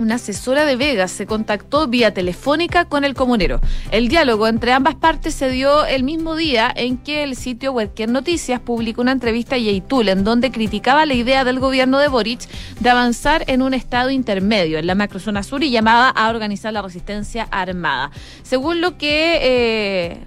una 0.00 0.16
asesora 0.16 0.64
de 0.64 0.76
Vegas 0.76 1.10
se 1.10 1.26
contactó 1.26 1.86
vía 1.86 2.12
telefónica 2.12 2.84
con 2.86 3.04
el 3.04 3.14
comunero. 3.14 3.60
El 3.90 4.08
diálogo 4.08 4.46
entre 4.48 4.72
ambas 4.72 4.94
partes 4.94 5.34
se 5.34 5.50
dio 5.50 5.84
el 5.84 6.02
mismo 6.02 6.36
día 6.36 6.72
en 6.74 6.98
que 6.98 7.22
el 7.22 7.36
sitio 7.36 7.72
Cualquier 7.72 8.08
Noticias 8.08 8.60
publicó 8.60 9.02
una 9.02 9.12
entrevista 9.12 9.56
a 9.56 9.58
Yeitul 9.58 10.08
en 10.08 10.24
donde 10.24 10.50
criticaba 10.50 11.06
la 11.06 11.14
idea 11.14 11.44
del 11.44 11.60
gobierno 11.60 11.98
de 11.98 12.08
Boric 12.08 12.40
de 12.80 12.90
avanzar 12.90 13.44
en 13.46 13.62
un 13.62 13.74
estado 13.74 14.10
intermedio 14.10 14.78
en 14.78 14.86
la 14.86 14.94
macrozona 14.94 15.42
sur 15.42 15.62
y 15.62 15.70
llamaba 15.70 16.08
a 16.08 16.28
organizar 16.30 16.72
la 16.72 16.82
resistencia 16.82 17.46
armada. 17.50 18.10
Según 18.42 18.80
lo 18.80 18.96
que... 18.96 19.38
Eh, 19.42 20.24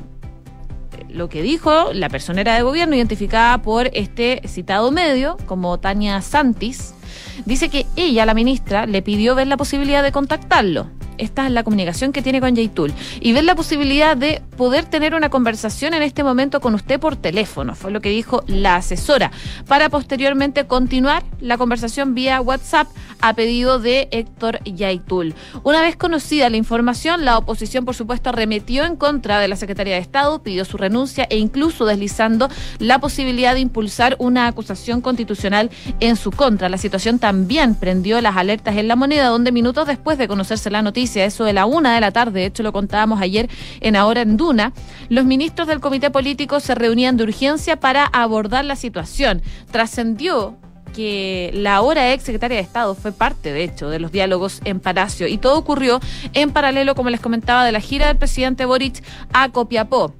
lo 1.09 1.29
que 1.29 1.43
dijo 1.43 1.93
la 1.93 2.09
personera 2.09 2.55
de 2.55 2.63
gobierno 2.63 2.95
identificada 2.95 3.61
por 3.61 3.91
este 3.93 4.41
citado 4.47 4.91
medio 4.91 5.37
como 5.45 5.79
Tania 5.79 6.21
Santis, 6.21 6.95
dice 7.45 7.69
que 7.69 7.85
ella, 7.95 8.25
la 8.25 8.33
ministra, 8.33 8.85
le 8.85 9.01
pidió 9.01 9.35
ver 9.35 9.47
la 9.47 9.57
posibilidad 9.57 10.03
de 10.03 10.11
contactarlo. 10.11 10.87
esta 11.17 11.45
es 11.45 11.51
la 11.51 11.63
comunicación 11.63 12.11
que 12.11 12.21
tiene 12.21 12.41
con 12.41 12.55
Yaitul. 12.55 12.91
Y 13.21 13.33
ver 13.33 13.43
la 13.43 13.55
posibilidad 13.55 14.17
de 14.17 14.41
poder 14.57 14.85
tener 14.85 15.13
una 15.13 15.29
conversación 15.29 15.93
en 15.93 16.01
este 16.01 16.23
momento 16.23 16.59
con 16.59 16.73
usted 16.73 16.99
por 16.99 17.15
teléfono, 17.15 17.75
fue 17.75 17.91
lo 17.91 18.01
que 18.01 18.09
dijo 18.09 18.43
la 18.47 18.77
asesora, 18.77 19.31
para 19.67 19.89
posteriormente 19.89 20.65
continuar 20.65 21.23
la 21.39 21.57
conversación 21.57 22.15
vía 22.15 22.41
WhatsApp 22.41 22.87
a 23.23 23.33
pedido 23.33 23.79
de 23.79 24.09
Héctor 24.11 24.59
Yaitul. 24.65 25.33
Una 25.63 25.81
vez 25.81 25.95
conocida 25.95 26.49
la 26.49 26.57
información, 26.57 27.23
la 27.23 27.37
oposición, 27.37 27.85
por 27.85 27.95
supuesto, 27.95 28.29
arremetió 28.29 28.83
en 28.83 28.97
contra 28.97 29.39
de 29.39 29.47
la 29.47 29.55
Secretaría 29.55 29.93
de 29.93 30.01
Estado, 30.01 30.43
pidió 30.43 30.65
su 30.65 30.75
renuncia 30.75 31.25
e 31.29 31.37
incluso 31.37 31.85
deslizando 31.85 32.49
la 32.79 32.99
posibilidad 32.99 33.53
de 33.53 33.61
impulsar 33.61 34.17
una 34.19 34.47
acusación 34.47 34.99
constitucional 34.99 35.71
en 36.01 36.17
su 36.17 36.31
contra. 36.31 36.67
La 36.67 36.77
situación 36.77 37.17
también 37.17 37.75
prendió 37.75 38.19
las 38.19 38.35
alertas 38.35 38.75
en 38.75 38.89
la 38.89 38.97
moneda, 38.97 39.29
donde 39.29 39.53
minutos 39.53 39.87
después 39.87 40.17
de 40.17 40.27
conocerse 40.27 40.69
la 40.69 40.81
noticia, 40.81 41.23
eso 41.23 41.45
de 41.45 41.53
la 41.53 41.65
una 41.65 41.95
de 41.95 42.01
la 42.01 42.11
tarde, 42.11 42.41
de 42.41 42.45
hecho 42.47 42.61
lo 42.61 42.73
contábamos 42.73 43.21
ayer 43.21 43.49
en 43.79 43.95
Ahora 43.95 44.21
en 44.21 44.35
Duna, 44.35 44.73
los 45.07 45.23
ministros 45.23 45.69
del 45.69 45.79
comité 45.79 46.11
político 46.11 46.59
se 46.59 46.75
reunían 46.75 47.15
de 47.15 47.23
urgencia 47.23 47.79
para 47.79 48.05
abordar 48.05 48.65
la 48.65 48.75
situación. 48.75 49.41
Trascendió 49.71 50.57
que 50.93 51.51
la 51.53 51.75
ahora 51.75 52.13
ex 52.13 52.23
secretaria 52.23 52.57
de 52.57 52.63
Estado 52.63 52.95
fue 52.95 53.11
parte, 53.11 53.51
de 53.51 53.63
hecho, 53.63 53.89
de 53.89 53.99
los 53.99 54.11
diálogos 54.11 54.61
en 54.63 54.79
Palacio 54.79 55.27
y 55.27 55.37
todo 55.37 55.57
ocurrió 55.57 55.99
en 56.33 56.51
paralelo, 56.51 56.95
como 56.95 57.09
les 57.09 57.19
comentaba, 57.19 57.65
de 57.65 57.71
la 57.71 57.81
gira 57.81 58.07
del 58.07 58.17
presidente 58.17 58.65
Boric 58.65 59.03
a 59.33 59.49
Copiapó. 59.49 60.13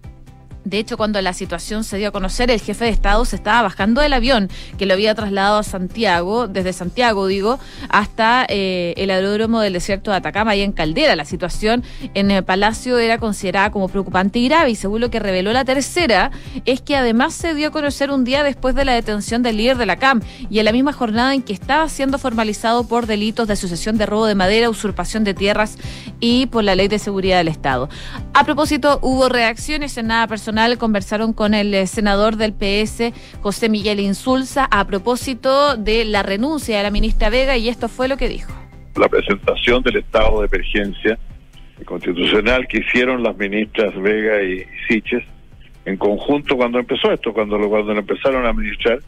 De 0.65 0.79
hecho, 0.79 0.95
cuando 0.95 1.21
la 1.21 1.33
situación 1.33 1.83
se 1.83 1.97
dio 1.97 2.09
a 2.09 2.11
conocer, 2.11 2.49
el 2.49 2.61
jefe 2.61 2.85
de 2.85 2.91
Estado 2.91 3.25
se 3.25 3.35
estaba 3.35 3.63
bajando 3.63 4.01
del 4.01 4.13
avión 4.13 4.49
que 4.77 4.85
lo 4.85 4.93
había 4.93 5.13
trasladado 5.13 5.57
a 5.57 5.63
Santiago, 5.63 6.47
desde 6.47 6.71
Santiago, 6.71 7.27
digo, 7.27 7.59
hasta 7.89 8.45
eh, 8.47 8.93
el 8.95 9.11
aeródromo 9.11 9.59
del 9.59 9.73
desierto 9.73 10.11
de 10.11 10.17
Atacama, 10.17 10.55
y 10.55 10.61
en 10.61 10.71
Caldera. 10.71 11.15
La 11.17 11.25
situación 11.25 11.83
en 12.13 12.31
el 12.31 12.43
Palacio 12.43 12.97
era 12.97 13.17
considerada 13.17 13.71
como 13.71 13.89
preocupante 13.89 14.39
y 14.39 14.47
grave, 14.47 14.71
y 14.71 14.75
según 14.75 15.01
lo 15.01 15.09
que 15.09 15.19
reveló 15.19 15.51
la 15.51 15.65
tercera, 15.65 16.31
es 16.63 16.79
que 16.79 16.95
además 16.95 17.33
se 17.33 17.53
dio 17.53 17.67
a 17.67 17.71
conocer 17.71 18.09
un 18.09 18.23
día 18.23 18.43
después 18.43 18.73
de 18.73 18.85
la 18.85 18.93
detención 18.93 19.43
del 19.43 19.57
líder 19.57 19.77
de 19.77 19.85
la 19.85 19.97
CAM, 19.97 20.21
y 20.49 20.59
en 20.59 20.65
la 20.65 20.71
misma 20.71 20.93
jornada 20.93 21.33
en 21.33 21.41
que 21.41 21.53
estaba 21.53 21.89
siendo 21.89 22.19
formalizado 22.19 22.87
por 22.87 23.05
delitos 23.05 23.47
de 23.47 23.53
asociación 23.53 23.97
de 23.97 24.05
robo 24.05 24.27
de 24.27 24.35
madera, 24.35 24.69
usurpación 24.69 25.25
de 25.25 25.33
tierras 25.33 25.77
y 26.21 26.45
por 26.45 26.63
la 26.63 26.75
ley 26.75 26.87
de 26.87 26.99
seguridad 26.99 27.37
del 27.37 27.49
Estado. 27.49 27.89
A 28.33 28.45
propósito, 28.45 28.99
hubo 29.01 29.27
reacciones 29.27 29.97
en 29.97 30.07
nada 30.07 30.27
personal 30.27 30.52
conversaron 30.77 31.33
con 31.33 31.53
el 31.53 31.73
eh, 31.73 31.87
senador 31.87 32.37
del 32.37 32.53
PS, 32.53 33.11
José 33.41 33.69
Miguel 33.69 33.99
Insulza, 33.99 34.67
a 34.69 34.85
propósito 34.85 35.77
de 35.77 36.05
la 36.05 36.23
renuncia 36.23 36.77
de 36.77 36.83
la 36.83 36.91
ministra 36.91 37.29
Vega 37.29 37.57
y 37.57 37.69
esto 37.69 37.89
fue 37.89 38.07
lo 38.07 38.17
que 38.17 38.29
dijo. 38.29 38.51
La 38.95 39.09
presentación 39.09 39.81
del 39.81 39.97
estado 39.97 40.41
de 40.41 40.47
emergencia 40.47 41.17
constitucional 41.85 42.67
que 42.67 42.79
hicieron 42.79 43.23
las 43.23 43.35
ministras 43.35 43.93
Vega 43.99 44.41
y 44.43 44.63
Siches 44.87 45.23
en 45.85 45.97
conjunto 45.97 46.55
cuando 46.55 46.79
empezó 46.79 47.11
esto, 47.11 47.33
cuando 47.33 47.57
lo, 47.57 47.67
cuando 47.69 47.93
lo 47.93 47.99
empezaron 47.99 48.45
a 48.45 48.49
administrar, 48.49 48.99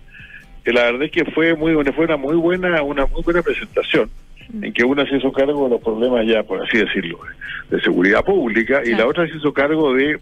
que 0.64 0.74
la 0.74 0.86
verdad 0.86 1.04
es 1.04 1.12
que 1.12 1.26
fue 1.26 1.56
muy 1.56 1.74
fue 1.94 2.06
una 2.06 2.18
muy 2.18 2.36
buena 2.36 2.82
una 2.82 3.06
muy 3.06 3.22
buena 3.22 3.44
presentación 3.44 4.10
en 4.62 4.74
que 4.74 4.84
una 4.84 5.08
se 5.08 5.18
hizo 5.18 5.32
cargo 5.32 5.66
de 5.66 5.70
los 5.76 5.82
problemas 5.82 6.26
ya 6.26 6.42
por 6.44 6.64
así 6.64 6.78
decirlo 6.78 7.20
de 7.70 7.80
seguridad 7.82 8.26
pública 8.26 8.82
y 8.84 8.90
la 8.90 9.08
otra 9.08 9.28
se 9.28 9.38
hizo 9.38 9.54
cargo 9.54 9.94
de 9.94 10.20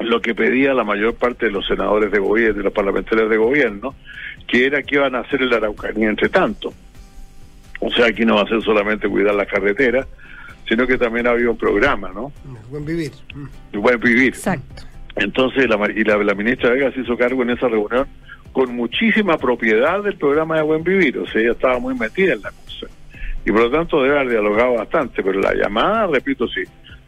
lo 0.00 0.20
que 0.20 0.34
pedía 0.34 0.74
la 0.74 0.84
mayor 0.84 1.14
parte 1.14 1.46
de 1.46 1.52
los 1.52 1.66
senadores 1.66 2.12
de 2.12 2.18
gobierno, 2.18 2.58
de 2.58 2.64
los 2.64 2.72
parlamentarios 2.72 3.30
de 3.30 3.36
gobierno, 3.36 3.94
que 4.46 4.66
era 4.66 4.82
que 4.82 4.96
iban 4.96 5.14
a 5.14 5.20
hacer 5.20 5.42
el 5.42 5.52
Araucanía 5.52 6.08
entre 6.08 6.28
tanto. 6.28 6.72
O 7.80 7.90
sea, 7.90 8.06
aquí 8.06 8.24
no 8.24 8.36
va 8.36 8.42
a 8.42 8.48
ser 8.48 8.62
solamente 8.62 9.08
cuidar 9.08 9.34
la 9.34 9.46
carretera, 9.46 10.06
sino 10.68 10.86
que 10.86 10.98
también 10.98 11.26
había 11.26 11.50
un 11.50 11.58
programa, 11.58 12.10
¿no? 12.14 12.32
Buen 12.70 12.84
vivir. 12.84 13.12
Buen 13.72 14.00
vivir. 14.00 14.28
Exacto. 14.28 14.82
Entonces, 15.16 15.68
la, 15.68 15.90
y 15.90 16.04
la, 16.04 16.34
ministra 16.34 16.70
Vega 16.70 16.92
se 16.92 17.00
hizo 17.00 17.16
cargo 17.16 17.42
en 17.42 17.50
esa 17.50 17.68
reunión 17.68 18.06
con 18.52 18.74
muchísima 18.74 19.38
propiedad 19.38 20.02
del 20.02 20.16
programa 20.16 20.56
de 20.56 20.62
Buen 20.62 20.82
Vivir, 20.82 21.18
o 21.18 21.26
sea, 21.26 21.42
ella 21.42 21.52
estaba 21.52 21.78
muy 21.78 21.94
metida 21.94 22.32
en 22.32 22.42
la 22.42 22.50
cosa. 22.50 22.86
Y 23.44 23.50
por 23.50 23.60
lo 23.62 23.70
tanto 23.70 24.02
debe 24.02 24.18
haber 24.18 24.30
dialogado 24.30 24.74
bastante, 24.74 25.22
pero 25.22 25.40
la 25.40 25.54
llamada, 25.54 26.06
repito, 26.06 26.48
sí, 26.48 26.62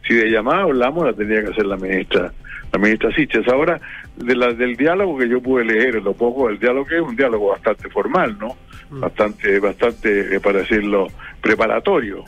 si 0.07 0.13
de 0.13 0.29
llamada 0.29 0.63
hablamos, 0.63 1.05
la 1.05 1.13
tenía 1.13 1.43
que 1.43 1.51
hacer 1.51 1.65
la 1.65 1.77
ministra 1.77 2.31
la 2.71 2.79
ministra 2.79 3.11
Siches. 3.11 3.47
Ahora, 3.47 3.79
de 4.15 4.35
la, 4.35 4.53
del 4.53 4.75
diálogo 4.75 5.17
que 5.17 5.29
yo 5.29 5.41
pude 5.41 5.65
leer, 5.65 5.95
lo 5.95 6.13
poco 6.13 6.49
el 6.49 6.59
diálogo 6.59 6.87
es 6.89 7.01
un 7.01 7.15
diálogo 7.15 7.49
bastante 7.49 7.89
formal, 7.89 8.37
¿no? 8.39 8.55
Mm. 8.89 8.99
Bastante, 9.01 9.59
bastante, 9.59 10.35
eh, 10.35 10.39
para 10.39 10.59
decirlo, 10.59 11.07
preparatorio. 11.41 12.23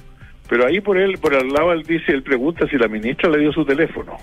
Pero 0.49 0.65
ahí 0.65 0.81
por 0.81 0.97
él, 0.97 1.17
por 1.19 1.33
el 1.33 1.49
lado, 1.49 1.71
él 1.71 1.83
dice, 1.83 2.11
él 2.11 2.23
pregunta 2.23 2.67
si 2.67 2.77
la 2.77 2.87
ministra 2.87 3.29
le 3.29 3.39
dio 3.39 3.51
su 3.53 3.65
teléfono. 3.65 4.17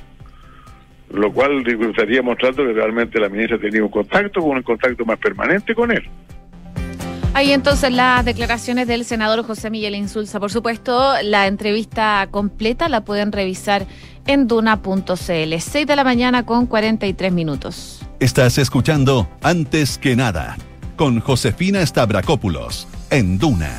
Lo 1.10 1.32
cual 1.32 1.66
estaría 1.66 2.20
mostrando 2.20 2.66
que 2.66 2.74
realmente 2.74 3.18
la 3.18 3.30
ministra 3.30 3.58
tenía 3.58 3.82
un 3.82 3.88
contacto, 3.88 4.42
con 4.42 4.58
un 4.58 4.62
contacto 4.62 5.06
más 5.06 5.18
permanente 5.18 5.74
con 5.74 5.90
él. 5.90 6.04
Ahí 7.34 7.52
entonces 7.52 7.92
las 7.92 8.24
declaraciones 8.24 8.88
del 8.88 9.04
senador 9.04 9.44
José 9.46 9.70
Miguel 9.70 9.94
Insulza. 9.94 10.40
Por 10.40 10.50
supuesto, 10.50 11.12
la 11.22 11.46
entrevista 11.46 12.26
completa 12.30 12.88
la 12.88 13.02
pueden 13.04 13.32
revisar 13.32 13.86
en 14.26 14.46
duna.cl. 14.48 15.04
6 15.60 15.86
de 15.86 15.96
la 15.96 16.04
mañana 16.04 16.44
con 16.44 16.66
43 16.66 17.32
minutos. 17.32 18.00
Estás 18.20 18.58
escuchando 18.58 19.28
Antes 19.42 19.98
que 19.98 20.16
nada 20.16 20.56
con 20.96 21.20
Josefina 21.20 21.86
Stavrakopoulos 21.86 22.88
en 23.10 23.38
Duna. 23.38 23.70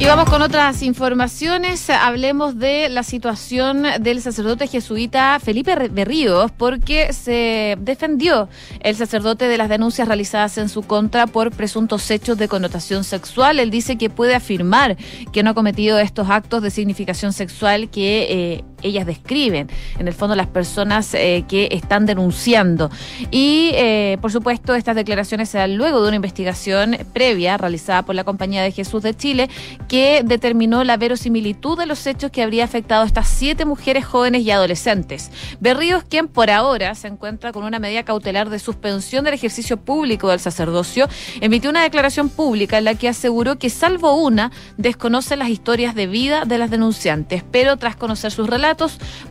Y 0.00 0.06
vamos 0.06 0.30
con 0.30 0.40
otras 0.40 0.82
informaciones. 0.82 1.90
Hablemos 1.90 2.58
de 2.58 2.88
la 2.88 3.02
situación 3.02 3.84
del 4.00 4.22
sacerdote 4.22 4.66
jesuita 4.66 5.38
Felipe 5.40 5.90
Berríos, 5.90 6.50
porque 6.52 7.12
se 7.12 7.76
defendió 7.78 8.48
el 8.80 8.96
sacerdote 8.96 9.46
de 9.46 9.58
las 9.58 9.68
denuncias 9.68 10.08
realizadas 10.08 10.56
en 10.56 10.70
su 10.70 10.84
contra 10.84 11.26
por 11.26 11.50
presuntos 11.50 12.10
hechos 12.10 12.38
de 12.38 12.48
connotación 12.48 13.04
sexual. 13.04 13.60
Él 13.60 13.70
dice 13.70 13.98
que 13.98 14.08
puede 14.08 14.34
afirmar 14.34 14.96
que 15.34 15.42
no 15.42 15.50
ha 15.50 15.54
cometido 15.54 15.98
estos 15.98 16.30
actos 16.30 16.62
de 16.62 16.70
significación 16.70 17.34
sexual 17.34 17.90
que 17.90 18.26
eh, 18.30 18.64
ellas 18.82 19.06
describen, 19.06 19.68
en 19.98 20.08
el 20.08 20.14
fondo 20.14 20.34
las 20.34 20.46
personas 20.46 21.14
eh, 21.14 21.44
que 21.48 21.68
están 21.72 22.06
denunciando. 22.06 22.90
Y, 23.30 23.70
eh, 23.74 24.18
por 24.20 24.32
supuesto, 24.32 24.74
estas 24.74 24.96
declaraciones 24.96 25.48
se 25.48 25.58
dan 25.58 25.76
luego 25.76 26.02
de 26.02 26.08
una 26.08 26.16
investigación 26.16 26.96
previa 27.12 27.56
realizada 27.56 28.02
por 28.04 28.14
la 28.14 28.24
Compañía 28.24 28.62
de 28.62 28.72
Jesús 28.72 29.02
de 29.02 29.14
Chile 29.14 29.48
que 29.88 30.22
determinó 30.24 30.84
la 30.84 30.96
verosimilitud 30.96 31.78
de 31.78 31.86
los 31.86 32.06
hechos 32.06 32.30
que 32.30 32.42
habría 32.42 32.64
afectado 32.64 33.02
a 33.02 33.06
estas 33.06 33.28
siete 33.28 33.64
mujeres 33.64 34.04
jóvenes 34.04 34.42
y 34.42 34.50
adolescentes. 34.50 35.30
Berríos, 35.60 36.04
quien 36.04 36.28
por 36.28 36.50
ahora 36.50 36.94
se 36.94 37.08
encuentra 37.08 37.52
con 37.52 37.64
una 37.64 37.78
medida 37.78 38.04
cautelar 38.04 38.50
de 38.50 38.58
suspensión 38.58 39.24
del 39.24 39.34
ejercicio 39.34 39.76
público 39.76 40.28
del 40.28 40.40
sacerdocio, 40.40 41.08
emitió 41.40 41.70
una 41.70 41.82
declaración 41.82 42.28
pública 42.28 42.78
en 42.78 42.84
la 42.84 42.94
que 42.94 43.08
aseguró 43.08 43.58
que, 43.58 43.70
salvo 43.70 44.14
una, 44.14 44.50
desconoce 44.76 45.36
las 45.36 45.48
historias 45.48 45.94
de 45.94 46.06
vida 46.06 46.44
de 46.44 46.58
las 46.58 46.70
denunciantes, 46.70 47.44
pero 47.50 47.76
tras 47.76 47.96
conocer 47.96 48.32
sus 48.32 48.48
relatos, 48.48 48.69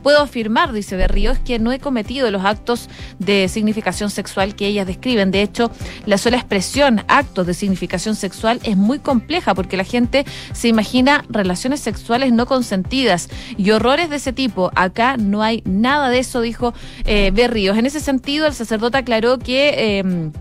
puedo 0.03 0.22
afirmar, 0.22 0.72
dice 0.72 0.96
Berríos, 0.96 1.39
que 1.39 1.60
no 1.60 1.72
he 1.72 1.79
cometido 1.79 2.29
los 2.31 2.46
actos 2.46 2.89
de 3.19 3.48
significación 3.48 4.10
sexual 4.10 4.55
que 4.55 4.67
ellas 4.67 4.88
describen. 4.88 5.31
De 5.31 5.41
hecho, 5.41 5.72
la 6.05 6.17
sola 6.17 6.38
expresión 6.38 7.03
actos 7.08 7.48
de 7.48 7.53
significación 7.53 8.15
sexual 8.15 8.60
es 8.63 8.77
muy 8.77 9.00
compleja 9.00 9.53
porque 9.53 9.77
la 9.77 9.84
gente 9.84 10.25
se 10.53 10.67
imagina 10.67 11.25
relaciones 11.29 11.79
sexuales 11.79 12.31
no 12.31 12.46
consentidas 12.46 13.29
y 13.58 13.72
horrores 13.72 14.10
de 14.10 14.17
ese 14.17 14.34
tipo. 14.34 14.72
Acá 14.75 15.17
no 15.17 15.41
hay 15.41 15.62
nada 15.65 16.10
de 16.10 16.19
eso, 16.19 16.41
dijo 16.41 16.74
eh, 17.05 17.31
Berríos. 17.34 17.77
En 17.77 17.86
ese 17.86 18.00
sentido, 18.00 18.48
el 18.48 18.53
sacerdote 18.53 18.98
aclaró 18.98 19.39
que 19.39 20.00
eh, 20.00 20.31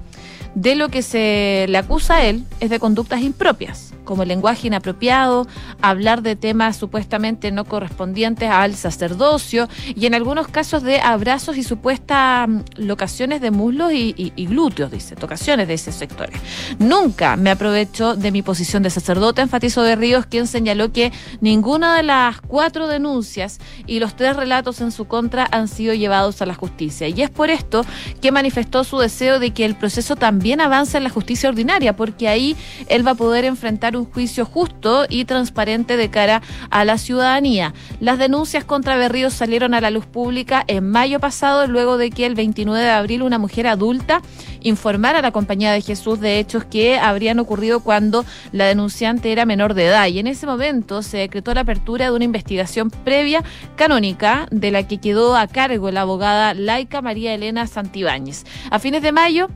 de 0.60 0.74
lo 0.74 0.88
que 0.88 1.02
se 1.02 1.66
le 1.68 1.78
acusa 1.78 2.16
a 2.16 2.24
él 2.24 2.44
es 2.58 2.68
de 2.68 2.80
conductas 2.80 3.22
impropias 3.22 3.88
como 4.08 4.24
lenguaje 4.24 4.68
inapropiado, 4.68 5.46
hablar 5.82 6.22
de 6.22 6.34
temas 6.34 6.78
supuestamente 6.78 7.52
no 7.52 7.66
correspondientes 7.66 8.48
al 8.48 8.74
sacerdocio 8.74 9.68
y 9.84 10.06
en 10.06 10.14
algunos 10.14 10.48
casos 10.48 10.82
de 10.82 10.98
abrazos 10.98 11.58
y 11.58 11.62
supuestas 11.62 12.48
mm, 12.48 12.60
locaciones 12.78 13.42
de 13.42 13.50
muslos 13.50 13.92
y, 13.92 14.32
glúteos, 14.48 14.90
dice, 14.90 15.14
tocaciones 15.14 15.68
de 15.68 15.74
esos 15.74 15.94
sectores. 15.94 16.40
Nunca 16.78 17.36
me 17.36 17.50
aprovecho 17.50 18.16
de 18.16 18.30
mi 18.30 18.40
posición 18.40 18.82
de 18.82 18.88
sacerdote, 18.88 19.42
enfatizó 19.42 19.82
de 19.82 19.94
Ríos, 19.94 20.24
quien 20.24 20.46
señaló 20.46 20.90
que 20.90 21.12
ninguna 21.42 21.94
de 21.94 22.02
las 22.02 22.40
cuatro 22.40 22.88
denuncias 22.88 23.58
y 23.86 24.00
los 24.00 24.16
tres 24.16 24.36
relatos 24.36 24.80
en 24.80 24.90
su 24.90 25.04
contra 25.04 25.46
han 25.50 25.68
sido 25.68 25.92
llevados 25.92 26.40
a 26.40 26.46
la 26.46 26.54
justicia. 26.54 27.08
Y 27.08 27.20
es 27.20 27.28
por 27.28 27.50
esto 27.50 27.84
que 28.22 28.32
manifestó 28.32 28.84
su 28.84 28.96
deseo 28.96 29.38
de 29.38 29.50
que 29.50 29.66
el 29.66 29.74
proceso 29.74 30.16
también 30.16 30.47
también 30.48 30.60
avanza 30.62 30.96
en 30.96 31.04
la 31.04 31.10
justicia 31.10 31.50
ordinaria, 31.50 31.94
porque 31.94 32.26
ahí 32.26 32.56
él 32.88 33.06
va 33.06 33.10
a 33.10 33.14
poder 33.14 33.44
enfrentar 33.44 33.98
un 33.98 34.06
juicio 34.06 34.46
justo 34.46 35.04
y 35.06 35.26
transparente 35.26 35.98
de 35.98 36.08
cara 36.08 36.40
a 36.70 36.86
la 36.86 36.96
ciudadanía. 36.96 37.74
Las 38.00 38.18
denuncias 38.18 38.64
contra 38.64 38.96
Berríos 38.96 39.34
salieron 39.34 39.74
a 39.74 39.82
la 39.82 39.90
luz 39.90 40.06
pública 40.06 40.64
en 40.66 40.88
mayo 40.88 41.20
pasado, 41.20 41.66
luego 41.66 41.98
de 41.98 42.10
que 42.10 42.24
el 42.24 42.34
29 42.34 42.82
de 42.82 42.90
abril 42.90 43.20
una 43.20 43.36
mujer 43.36 43.66
adulta 43.66 44.22
informara 44.62 45.18
a 45.18 45.22
la 45.22 45.32
Compañía 45.32 45.70
de 45.70 45.82
Jesús 45.82 46.18
de 46.18 46.38
hechos 46.38 46.64
que 46.64 46.98
habrían 46.98 47.40
ocurrido 47.40 47.80
cuando 47.80 48.24
la 48.52 48.64
denunciante 48.64 49.30
era 49.30 49.44
menor 49.44 49.74
de 49.74 49.84
edad. 49.84 50.06
Y 50.06 50.18
en 50.18 50.28
ese 50.28 50.46
momento 50.46 51.02
se 51.02 51.18
decretó 51.18 51.52
la 51.52 51.60
apertura 51.60 52.06
de 52.06 52.12
una 52.12 52.24
investigación 52.24 52.88
previa 52.88 53.44
canónica 53.76 54.48
de 54.50 54.70
la 54.70 54.88
que 54.88 54.96
quedó 54.96 55.36
a 55.36 55.46
cargo 55.46 55.90
la 55.90 56.00
abogada 56.00 56.54
laica 56.54 57.02
María 57.02 57.34
Elena 57.34 57.66
Santibáñez. 57.66 58.46
A 58.70 58.78
fines 58.78 59.02
de 59.02 59.12
mayo, 59.12 59.50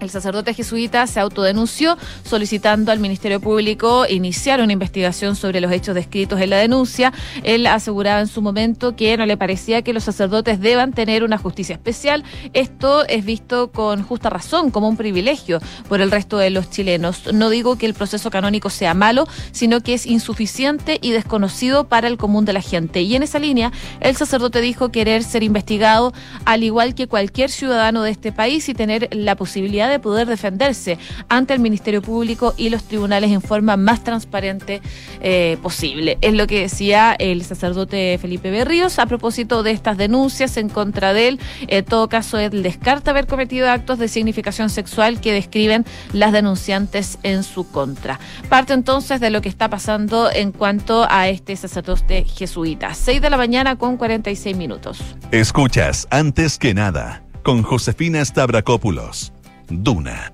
el 0.00 0.10
sacerdote 0.10 0.54
jesuita 0.54 1.06
se 1.06 1.20
autodenunció 1.20 1.96
solicitando 2.24 2.90
al 2.90 2.98
Ministerio 2.98 3.40
Público 3.40 4.06
iniciar 4.08 4.60
una 4.60 4.72
investigación 4.72 5.36
sobre 5.36 5.60
los 5.60 5.70
hechos 5.70 5.94
descritos 5.94 6.40
en 6.40 6.50
la 6.50 6.56
denuncia. 6.56 7.12
Él 7.42 7.66
aseguraba 7.66 8.20
en 8.20 8.26
su 8.26 8.40
momento 8.42 8.96
que 8.96 9.16
no 9.16 9.26
le 9.26 9.36
parecía 9.36 9.82
que 9.82 9.92
los 9.92 10.04
sacerdotes 10.04 10.60
deban 10.60 10.92
tener 10.92 11.22
una 11.22 11.38
justicia 11.38 11.74
especial. 11.74 12.24
Esto 12.54 13.06
es 13.06 13.24
visto 13.24 13.70
con 13.70 14.02
justa 14.02 14.30
razón 14.30 14.70
como 14.70 14.88
un 14.88 14.96
privilegio 14.96 15.60
por 15.88 16.00
el 16.00 16.10
resto 16.10 16.38
de 16.38 16.50
los 16.50 16.70
chilenos. 16.70 17.32
No 17.32 17.50
digo 17.50 17.76
que 17.76 17.86
el 17.86 17.94
proceso 17.94 18.30
canónico 18.30 18.70
sea 18.70 18.94
malo, 18.94 19.26
sino 19.52 19.80
que 19.82 19.94
es 19.94 20.06
insuficiente 20.06 20.98
y 21.02 21.10
desconocido 21.10 21.84
para 21.84 22.08
el 22.08 22.16
común 22.16 22.44
de 22.46 22.54
la 22.54 22.62
gente. 22.62 23.02
Y 23.02 23.14
en 23.16 23.22
esa 23.22 23.38
línea, 23.38 23.70
el 24.00 24.16
sacerdote 24.16 24.62
dijo 24.62 24.90
querer 24.90 25.22
ser 25.22 25.42
investigado 25.42 26.12
al 26.46 26.64
igual 26.64 26.94
que 26.94 27.06
cualquier 27.06 27.50
ciudadano 27.50 28.02
de 28.02 28.10
este 28.10 28.32
país 28.32 28.68
y 28.68 28.74
tener 28.74 29.08
la 29.12 29.36
posibilidad 29.36 29.89
de 29.90 29.98
poder 29.98 30.26
defenderse 30.26 30.98
ante 31.28 31.54
el 31.54 31.60
Ministerio 31.60 32.02
Público 32.02 32.54
y 32.56 32.70
los 32.70 32.84
tribunales 32.84 33.30
en 33.30 33.42
forma 33.42 33.76
más 33.76 34.02
transparente 34.04 34.80
eh, 35.20 35.58
posible. 35.62 36.18
Es 36.20 36.34
lo 36.34 36.46
que 36.46 36.60
decía 36.60 37.14
el 37.18 37.44
sacerdote 37.44 38.18
Felipe 38.20 38.50
Berríos 38.50 38.98
a 38.98 39.06
propósito 39.06 39.62
de 39.62 39.72
estas 39.72 39.96
denuncias 39.96 40.56
en 40.56 40.68
contra 40.68 41.12
de 41.12 41.28
él. 41.28 41.40
En 41.68 41.84
todo 41.84 42.08
caso, 42.08 42.38
él 42.38 42.62
descarta 42.62 43.10
haber 43.10 43.26
cometido 43.26 43.68
actos 43.70 43.98
de 43.98 44.08
significación 44.08 44.70
sexual 44.70 45.20
que 45.20 45.32
describen 45.32 45.84
las 46.12 46.32
denunciantes 46.32 47.18
en 47.22 47.42
su 47.42 47.70
contra. 47.70 48.18
Parte 48.48 48.72
entonces 48.72 49.20
de 49.20 49.30
lo 49.30 49.42
que 49.42 49.48
está 49.48 49.68
pasando 49.68 50.30
en 50.30 50.52
cuanto 50.52 51.06
a 51.08 51.28
este 51.28 51.56
sacerdote 51.56 52.24
jesuita. 52.24 52.94
6 52.94 53.20
de 53.20 53.30
la 53.30 53.36
mañana 53.36 53.76
con 53.76 53.96
46 53.96 54.56
minutos. 54.56 54.98
Escuchas 55.30 56.06
antes 56.10 56.58
que 56.58 56.74
nada 56.74 57.22
con 57.42 57.62
Josefina 57.62 58.24
Stavrakopoulos. 58.24 59.32
Duna. 59.70 60.32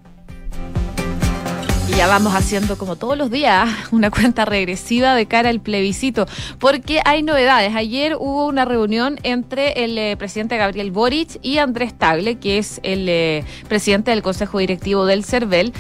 Ya 1.97 2.09
vamos 2.09 2.35
haciendo 2.35 2.77
como 2.77 2.97
todos 2.97 3.17
los 3.17 3.31
días 3.31 3.71
una 3.91 4.11
cuenta 4.11 4.45
regresiva 4.45 5.15
de 5.15 5.27
cara 5.27 5.49
al 5.49 5.61
plebiscito, 5.61 6.27
porque 6.59 7.01
hay 7.05 7.23
novedades. 7.23 7.75
Ayer 7.75 8.17
hubo 8.19 8.47
una 8.47 8.65
reunión 8.65 9.19
entre 9.23 9.85
el 9.85 9.97
eh, 9.97 10.17
presidente 10.17 10.57
Gabriel 10.57 10.91
Boric 10.91 11.39
y 11.43 11.59
Andrés 11.59 11.95
Tagle, 11.97 12.37
que 12.37 12.59
es 12.59 12.81
el 12.83 13.09
eh, 13.09 13.45
presidente 13.69 14.11
del 14.11 14.23
Consejo 14.23 14.59
Directivo 14.59 15.07
del 15.07 15.25
CERVEL 15.25 15.73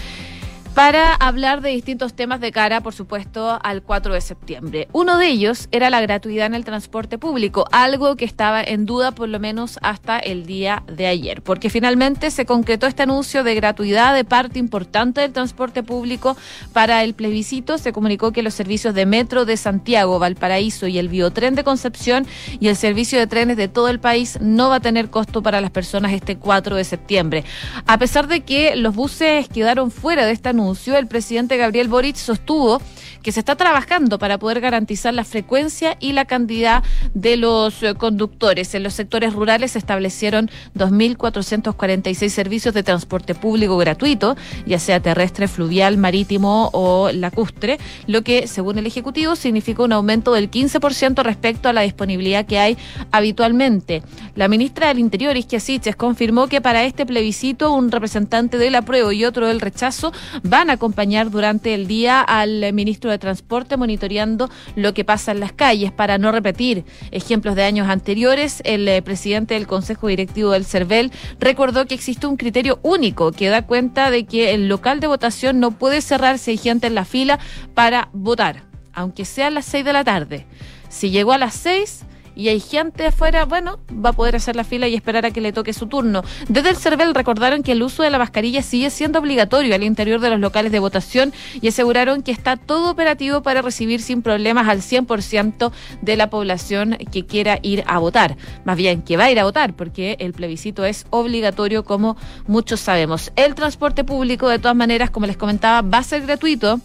para 0.76 1.14
hablar 1.14 1.62
de 1.62 1.70
distintos 1.70 2.12
temas 2.12 2.38
de 2.38 2.52
cara, 2.52 2.82
por 2.82 2.92
supuesto, 2.92 3.58
al 3.62 3.82
4 3.82 4.12
de 4.12 4.20
septiembre. 4.20 4.88
Uno 4.92 5.16
de 5.16 5.28
ellos 5.28 5.68
era 5.72 5.88
la 5.88 6.02
gratuidad 6.02 6.44
en 6.44 6.54
el 6.54 6.66
transporte 6.66 7.16
público, 7.16 7.64
algo 7.72 8.14
que 8.16 8.26
estaba 8.26 8.62
en 8.62 8.84
duda 8.84 9.12
por 9.12 9.30
lo 9.30 9.40
menos 9.40 9.78
hasta 9.80 10.18
el 10.18 10.44
día 10.44 10.82
de 10.86 11.06
ayer, 11.06 11.40
porque 11.40 11.70
finalmente 11.70 12.30
se 12.30 12.44
concretó 12.44 12.86
este 12.86 13.04
anuncio 13.04 13.42
de 13.42 13.54
gratuidad 13.54 14.14
de 14.14 14.24
parte 14.24 14.58
importante 14.58 15.22
del 15.22 15.32
transporte 15.32 15.82
público 15.82 16.36
para 16.74 17.02
el 17.04 17.14
plebiscito. 17.14 17.78
Se 17.78 17.94
comunicó 17.94 18.32
que 18.32 18.42
los 18.42 18.52
servicios 18.52 18.94
de 18.94 19.06
metro 19.06 19.46
de 19.46 19.56
Santiago, 19.56 20.18
Valparaíso 20.18 20.86
y 20.88 20.98
el 20.98 21.08
biotren 21.08 21.54
de 21.54 21.64
Concepción 21.64 22.26
y 22.60 22.68
el 22.68 22.76
servicio 22.76 23.18
de 23.18 23.26
trenes 23.26 23.56
de 23.56 23.68
todo 23.68 23.88
el 23.88 23.98
país 23.98 24.38
no 24.42 24.68
va 24.68 24.74
a 24.74 24.80
tener 24.80 25.08
costo 25.08 25.42
para 25.42 25.62
las 25.62 25.70
personas 25.70 26.12
este 26.12 26.36
4 26.36 26.76
de 26.76 26.84
septiembre. 26.84 27.44
A 27.86 27.96
pesar 27.96 28.28
de 28.28 28.40
que 28.42 28.76
los 28.76 28.94
buses 28.94 29.48
quedaron 29.48 29.90
fuera 29.90 30.26
de 30.26 30.32
este 30.32 30.50
anuncio, 30.50 30.65
el 30.74 31.06
presidente 31.06 31.56
Gabriel 31.56 31.88
Boric 31.88 32.16
sostuvo 32.16 32.80
que 33.22 33.32
se 33.32 33.40
está 33.40 33.56
trabajando 33.56 34.20
para 34.20 34.38
poder 34.38 34.60
garantizar 34.60 35.12
la 35.12 35.24
frecuencia 35.24 35.96
y 35.98 36.12
la 36.12 36.26
cantidad 36.26 36.84
de 37.12 37.36
los 37.36 37.82
eh, 37.82 37.94
conductores. 37.94 38.72
En 38.74 38.84
los 38.84 38.94
sectores 38.94 39.32
rurales 39.32 39.72
se 39.72 39.78
establecieron 39.78 40.48
2.446 40.76 42.28
servicios 42.28 42.72
de 42.72 42.84
transporte 42.84 43.34
público 43.34 43.76
gratuito, 43.78 44.36
ya 44.64 44.78
sea 44.78 45.00
terrestre, 45.00 45.48
fluvial, 45.48 45.98
marítimo 45.98 46.70
o 46.72 47.10
lacustre, 47.12 47.78
lo 48.06 48.22
que, 48.22 48.46
según 48.46 48.78
el 48.78 48.86
Ejecutivo, 48.86 49.34
significa 49.34 49.82
un 49.82 49.92
aumento 49.92 50.32
del 50.32 50.48
15% 50.48 51.22
respecto 51.24 51.68
a 51.68 51.72
la 51.72 51.80
disponibilidad 51.80 52.46
que 52.46 52.60
hay 52.60 52.78
habitualmente. 53.10 54.04
La 54.36 54.46
ministra 54.46 54.88
del 54.88 55.00
Interior, 55.00 55.36
Isquia 55.36 55.58
Siches, 55.58 55.96
confirmó 55.96 56.46
que 56.46 56.60
para 56.60 56.84
este 56.84 57.04
plebiscito 57.06 57.72
un 57.72 57.90
representante 57.90 58.56
del 58.56 58.76
apruebo 58.76 59.10
y 59.10 59.24
otro 59.24 59.48
del 59.48 59.60
rechazo 59.60 60.12
van 60.56 60.70
a 60.70 60.74
acompañar 60.74 61.30
durante 61.30 61.74
el 61.74 61.86
día 61.86 62.22
al 62.22 62.72
ministro 62.72 63.10
de 63.10 63.18
Transporte 63.18 63.76
monitoreando 63.76 64.48
lo 64.74 64.94
que 64.94 65.04
pasa 65.04 65.32
en 65.32 65.40
las 65.40 65.52
calles 65.52 65.92
para 65.92 66.16
no 66.16 66.32
repetir 66.32 66.86
ejemplos 67.10 67.56
de 67.56 67.64
años 67.64 67.90
anteriores. 67.90 68.62
El 68.64 68.88
eh, 68.88 69.02
presidente 69.02 69.52
del 69.52 69.66
Consejo 69.66 70.06
Directivo 70.06 70.52
del 70.52 70.64
CERVEL 70.64 71.12
recordó 71.40 71.84
que 71.84 71.94
existe 71.94 72.26
un 72.26 72.38
criterio 72.38 72.78
único 72.82 73.32
que 73.32 73.50
da 73.50 73.66
cuenta 73.66 74.10
de 74.10 74.24
que 74.24 74.54
el 74.54 74.66
local 74.66 74.98
de 74.98 75.08
votación 75.08 75.60
no 75.60 75.72
puede 75.72 76.00
cerrarse 76.00 76.52
hay 76.52 76.56
gente 76.56 76.86
en 76.86 76.94
la 76.94 77.04
fila 77.04 77.38
para 77.74 78.08
votar, 78.14 78.62
aunque 78.94 79.26
sea 79.26 79.48
a 79.48 79.50
las 79.50 79.66
seis 79.66 79.84
de 79.84 79.92
la 79.92 80.04
tarde. 80.04 80.46
Si 80.88 81.10
llegó 81.10 81.32
a 81.32 81.38
las 81.38 81.52
seis 81.52 82.06
y 82.36 82.48
hay 82.48 82.60
gente 82.60 83.06
afuera, 83.06 83.46
bueno, 83.46 83.80
va 83.92 84.10
a 84.10 84.12
poder 84.12 84.36
hacer 84.36 84.54
la 84.54 84.62
fila 84.62 84.86
y 84.86 84.94
esperar 84.94 85.24
a 85.24 85.30
que 85.30 85.40
le 85.40 85.52
toque 85.52 85.72
su 85.72 85.86
turno. 85.86 86.22
Desde 86.48 86.68
el 86.68 86.76
CERVEL 86.76 87.14
recordaron 87.14 87.62
que 87.62 87.72
el 87.72 87.82
uso 87.82 88.02
de 88.02 88.10
la 88.10 88.18
mascarilla 88.18 88.62
sigue 88.62 88.90
siendo 88.90 89.18
obligatorio 89.18 89.74
al 89.74 89.82
interior 89.82 90.20
de 90.20 90.28
los 90.30 90.38
locales 90.38 90.70
de 90.70 90.78
votación 90.78 91.32
y 91.60 91.68
aseguraron 91.68 92.22
que 92.22 92.32
está 92.32 92.56
todo 92.56 92.90
operativo 92.90 93.42
para 93.42 93.62
recibir 93.62 94.02
sin 94.02 94.20
problemas 94.20 94.68
al 94.68 94.82
100% 94.82 95.72
de 96.02 96.16
la 96.16 96.28
población 96.28 96.98
que 97.10 97.24
quiera 97.24 97.58
ir 97.62 97.82
a 97.86 97.98
votar. 97.98 98.36
Más 98.64 98.76
bien, 98.76 99.00
que 99.00 99.16
va 99.16 99.24
a 99.24 99.30
ir 99.30 99.40
a 99.40 99.44
votar, 99.44 99.74
porque 99.74 100.16
el 100.20 100.34
plebiscito 100.34 100.84
es 100.84 101.06
obligatorio, 101.08 101.84
como 101.84 102.18
muchos 102.46 102.80
sabemos. 102.80 103.32
El 103.36 103.54
transporte 103.54 104.04
público, 104.04 104.50
de 104.50 104.58
todas 104.58 104.76
maneras, 104.76 105.08
como 105.08 105.26
les 105.26 105.38
comentaba, 105.38 105.80
va 105.80 105.98
a 105.98 106.02
ser 106.02 106.22
gratuito 106.22 106.80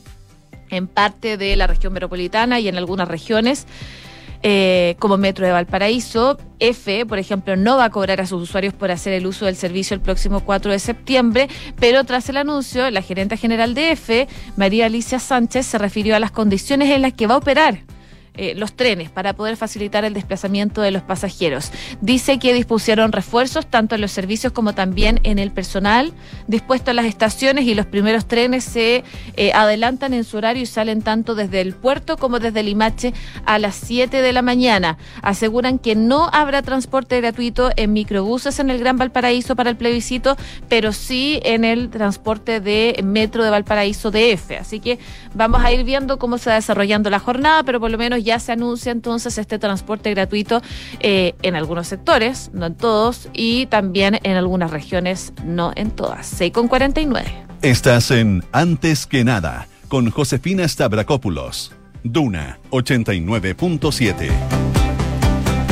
en 0.69 0.87
parte 0.87 1.35
de 1.35 1.57
la 1.57 1.67
región 1.67 1.91
metropolitana 1.91 2.59
y 2.61 2.69
en 2.69 2.77
algunas 2.77 3.09
regiones. 3.09 3.67
Eh, 4.43 4.95
como 4.97 5.17
Metro 5.17 5.45
de 5.45 5.51
Valparaíso. 5.51 6.37
F, 6.59 7.05
por 7.05 7.19
ejemplo, 7.19 7.55
no 7.55 7.77
va 7.77 7.85
a 7.85 7.89
cobrar 7.91 8.21
a 8.21 8.25
sus 8.25 8.41
usuarios 8.41 8.73
por 8.73 8.91
hacer 8.91 9.13
el 9.13 9.27
uso 9.27 9.45
del 9.45 9.55
servicio 9.55 9.93
el 9.93 10.01
próximo 10.01 10.39
4 10.41 10.71
de 10.71 10.79
septiembre, 10.79 11.47
pero 11.79 12.03
tras 12.05 12.29
el 12.29 12.37
anuncio, 12.37 12.89
la 12.89 13.01
gerente 13.01 13.37
general 13.37 13.73
de 13.73 13.91
F, 13.91 14.27
María 14.57 14.87
Alicia 14.87 15.19
Sánchez, 15.19 15.65
se 15.65 15.77
refirió 15.77 16.15
a 16.15 16.19
las 16.19 16.31
condiciones 16.31 16.89
en 16.89 17.03
las 17.03 17.13
que 17.13 17.27
va 17.27 17.35
a 17.35 17.37
operar 17.37 17.79
eh, 18.33 18.55
los 18.55 18.73
trenes 18.73 19.09
para 19.09 19.33
poder 19.33 19.57
facilitar 19.57 20.05
el 20.05 20.13
desplazamiento 20.13 20.81
de 20.81 20.91
los 20.91 21.01
pasajeros. 21.01 21.69
Dice 21.99 22.39
que 22.39 22.53
dispusieron 22.53 23.11
refuerzos 23.11 23.67
tanto 23.67 23.95
en 23.95 24.01
los 24.01 24.11
servicios 24.11 24.53
como 24.53 24.73
también 24.73 25.19
en 25.23 25.37
el 25.37 25.51
personal 25.51 26.13
dispuesto 26.47 26.91
a 26.91 26.93
las 26.93 27.05
estaciones 27.05 27.65
y 27.65 27.75
los 27.75 27.85
primeros 27.85 28.27
trenes 28.27 28.63
se 28.63 29.03
eh, 29.35 29.51
adelantan 29.53 30.13
en 30.13 30.23
su 30.23 30.37
horario 30.37 30.63
y 30.63 30.65
salen 30.65 31.01
tanto 31.01 31.35
desde 31.35 31.59
el 31.59 31.73
puerto 31.73 32.15
como 32.15 32.39
desde 32.39 32.63
Limache 32.63 33.13
a 33.45 33.59
las 33.59 33.75
7 33.75 34.21
de 34.21 34.31
la 34.31 34.41
mañana. 34.41 34.97
Aseguran 35.21 35.77
que 35.77 35.95
no 35.95 36.29
habrá 36.31 36.61
transporte 36.61 37.19
gratuito 37.19 37.71
en 37.75 37.91
microbuses 37.91 38.59
en 38.59 38.69
el 38.69 38.79
Gran 38.79 38.97
Valparaíso 38.97 39.57
para 39.57 39.69
el 39.69 39.75
plebiscito, 39.75 40.37
pero 40.69 40.93
sí 40.93 41.41
en 41.43 41.65
el 41.65 41.89
transporte 41.89 42.61
de 42.61 42.97
metro 43.03 43.43
de 43.43 43.49
Valparaíso 43.49 44.09
DF. 44.09 44.51
Así 44.59 44.79
que 44.79 44.99
vamos 45.33 45.63
a 45.63 45.71
ir 45.73 45.83
viendo 45.83 46.17
cómo 46.17 46.37
se 46.37 46.49
va 46.49 46.55
desarrollando 46.55 47.09
la 47.09 47.19
jornada, 47.19 47.63
pero 47.63 47.81
por 47.81 47.91
lo 47.91 47.97
menos 47.97 48.20
ya 48.23 48.39
se 48.39 48.51
anuncia 48.51 48.91
entonces 48.91 49.37
este 49.37 49.59
transporte 49.59 50.09
gratuito 50.11 50.61
eh, 50.99 51.35
en 51.41 51.55
algunos 51.55 51.87
sectores, 51.87 52.51
no 52.53 52.65
en 52.65 52.75
todos, 52.75 53.29
y 53.33 53.65
también 53.67 54.19
en 54.23 54.37
algunas 54.37 54.71
regiones, 54.71 55.33
no 55.45 55.71
en 55.75 55.91
todas. 55.91 56.27
6 56.27 56.51
con 56.51 56.67
49. 56.67 57.31
Estás 57.61 58.11
en 58.11 58.43
Antes 58.51 59.05
que 59.05 59.23
nada 59.23 59.67
con 59.87 60.09
Josefina 60.09 60.67
Stavrakopoulos. 60.67 61.73
Duna 62.03 62.57
89.7. 62.71 64.61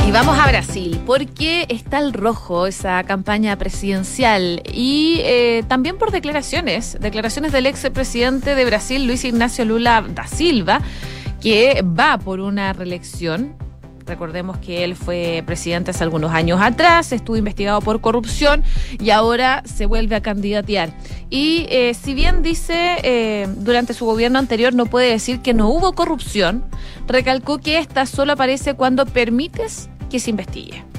Y 0.06 0.12
vamos 0.12 0.38
a 0.38 0.46
Brasil, 0.48 1.00
porque 1.06 1.66
está 1.68 1.98
el 2.00 2.12
rojo 2.12 2.66
esa 2.66 3.02
campaña 3.04 3.56
presidencial 3.56 4.60
y 4.72 5.20
eh, 5.20 5.62
también 5.68 5.98
por 5.98 6.10
declaraciones, 6.10 6.98
declaraciones 7.00 7.52
del 7.52 7.66
ex 7.66 7.88
presidente 7.90 8.54
de 8.54 8.64
Brasil, 8.64 9.06
Luis 9.06 9.24
Ignacio 9.24 9.64
Lula 9.64 10.04
da 10.08 10.26
Silva, 10.26 10.80
que 11.40 11.82
va 11.82 12.18
por 12.18 12.40
una 12.40 12.72
reelección 12.72 13.56
Recordemos 14.10 14.58
que 14.58 14.82
él 14.82 14.96
fue 14.96 15.44
presidente 15.46 15.92
hace 15.92 16.02
algunos 16.02 16.32
años 16.32 16.60
atrás, 16.60 17.12
estuvo 17.12 17.36
investigado 17.36 17.80
por 17.80 18.00
corrupción 18.00 18.64
y 18.98 19.10
ahora 19.10 19.62
se 19.64 19.86
vuelve 19.86 20.16
a 20.16 20.20
candidatear. 20.20 20.92
Y 21.30 21.66
eh, 21.68 21.94
si 21.94 22.14
bien 22.14 22.42
dice 22.42 22.96
eh, 23.04 23.46
durante 23.58 23.94
su 23.94 24.06
gobierno 24.06 24.40
anterior 24.40 24.74
no 24.74 24.86
puede 24.86 25.10
decir 25.10 25.42
que 25.42 25.54
no 25.54 25.68
hubo 25.68 25.92
corrupción, 25.92 26.64
recalcó 27.06 27.58
que 27.58 27.78
esta 27.78 28.04
solo 28.04 28.32
aparece 28.32 28.74
cuando 28.74 29.06
permites 29.06 29.88
que 30.10 30.18
se 30.18 30.30
investigue. 30.30 30.89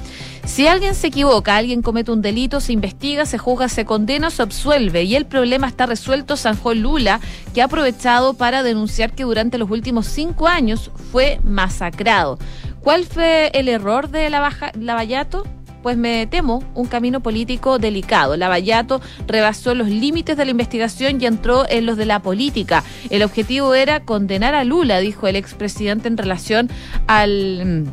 Si 0.44 0.66
alguien 0.66 0.94
se 0.94 1.06
equivoca, 1.06 1.56
alguien 1.56 1.82
comete 1.82 2.10
un 2.10 2.20
delito, 2.20 2.60
se 2.60 2.72
investiga, 2.72 3.26
se 3.26 3.38
juzga, 3.38 3.68
se 3.68 3.84
condena, 3.84 4.30
se 4.30 4.42
absuelve 4.42 5.04
y 5.04 5.14
el 5.14 5.24
problema 5.24 5.68
está 5.68 5.86
resuelto, 5.86 6.36
Sanjo 6.36 6.74
Lula, 6.74 7.20
que 7.54 7.62
ha 7.62 7.66
aprovechado 7.66 8.34
para 8.34 8.62
denunciar 8.62 9.12
que 9.12 9.22
durante 9.22 9.56
los 9.56 9.70
últimos 9.70 10.06
cinco 10.06 10.48
años 10.48 10.90
fue 11.12 11.40
masacrado. 11.44 12.38
¿Cuál 12.80 13.04
fue 13.04 13.50
el 13.54 13.68
error 13.68 14.08
de 14.10 14.28
Lavallato? 14.30 15.44
pues 15.82 15.96
me 15.96 16.26
temo 16.28 16.62
un 16.74 16.86
camino 16.86 17.20
político 17.20 17.78
delicado. 17.78 18.36
Lavallato 18.36 19.00
rebasó 19.26 19.74
los 19.74 19.88
límites 19.88 20.36
de 20.36 20.44
la 20.44 20.52
investigación 20.52 21.20
y 21.20 21.26
entró 21.26 21.68
en 21.68 21.86
los 21.86 21.96
de 21.96 22.06
la 22.06 22.20
política. 22.20 22.84
El 23.10 23.22
objetivo 23.22 23.74
era 23.74 24.04
condenar 24.04 24.54
a 24.54 24.64
Lula, 24.64 25.00
dijo 25.00 25.26
el 25.26 25.36
expresidente 25.36 26.08
en 26.08 26.16
relación 26.16 26.70
al 27.08 27.84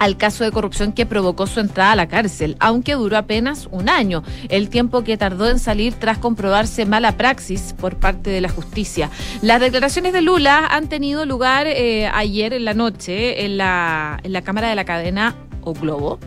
al 0.00 0.16
caso 0.16 0.42
de 0.44 0.50
corrupción 0.50 0.92
que 0.92 1.06
provocó 1.06 1.46
su 1.46 1.60
entrada 1.60 1.92
a 1.92 1.96
la 1.96 2.08
cárcel, 2.08 2.56
aunque 2.58 2.94
duró 2.94 3.18
apenas 3.18 3.68
un 3.70 3.90
año, 3.90 4.24
el 4.48 4.70
tiempo 4.70 5.04
que 5.04 5.18
tardó 5.18 5.48
en 5.48 5.58
salir 5.58 5.92
tras 5.92 6.16
comprobarse 6.16 6.86
mala 6.86 7.18
praxis 7.18 7.74
por 7.78 7.96
parte 7.96 8.30
de 8.30 8.40
la 8.40 8.48
justicia. 8.48 9.10
Las 9.42 9.60
declaraciones 9.60 10.14
de 10.14 10.22
Lula 10.22 10.66
han 10.66 10.88
tenido 10.88 11.26
lugar 11.26 11.66
eh, 11.66 12.08
ayer 12.08 12.54
en 12.54 12.64
la 12.64 12.72
noche 12.72 13.44
en 13.44 13.58
la, 13.58 14.18
en 14.22 14.32
la 14.32 14.40
Cámara 14.40 14.70
de 14.70 14.74
la 14.74 14.86
Cadena 14.86 15.36
o 15.62 15.74
Globo, 15.74 16.18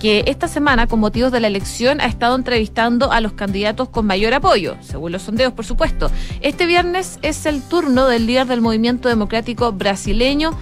que 0.00 0.24
esta 0.26 0.48
semana, 0.48 0.86
con 0.86 0.98
motivos 0.98 1.30
de 1.30 1.40
la 1.40 1.48
elección, 1.48 2.00
ha 2.00 2.06
estado 2.06 2.34
entrevistando 2.34 3.12
a 3.12 3.20
los 3.20 3.34
candidatos 3.34 3.90
con 3.90 4.06
mayor 4.06 4.32
apoyo, 4.32 4.76
según 4.80 5.12
los 5.12 5.20
sondeos, 5.20 5.52
por 5.52 5.66
supuesto. 5.66 6.10
Este 6.40 6.64
viernes 6.64 7.18
es 7.20 7.44
el 7.44 7.60
turno 7.60 8.06
del 8.06 8.26
líder 8.26 8.46
del 8.46 8.62
movimiento 8.62 9.10
democrático 9.10 9.70
brasileño, 9.72 10.52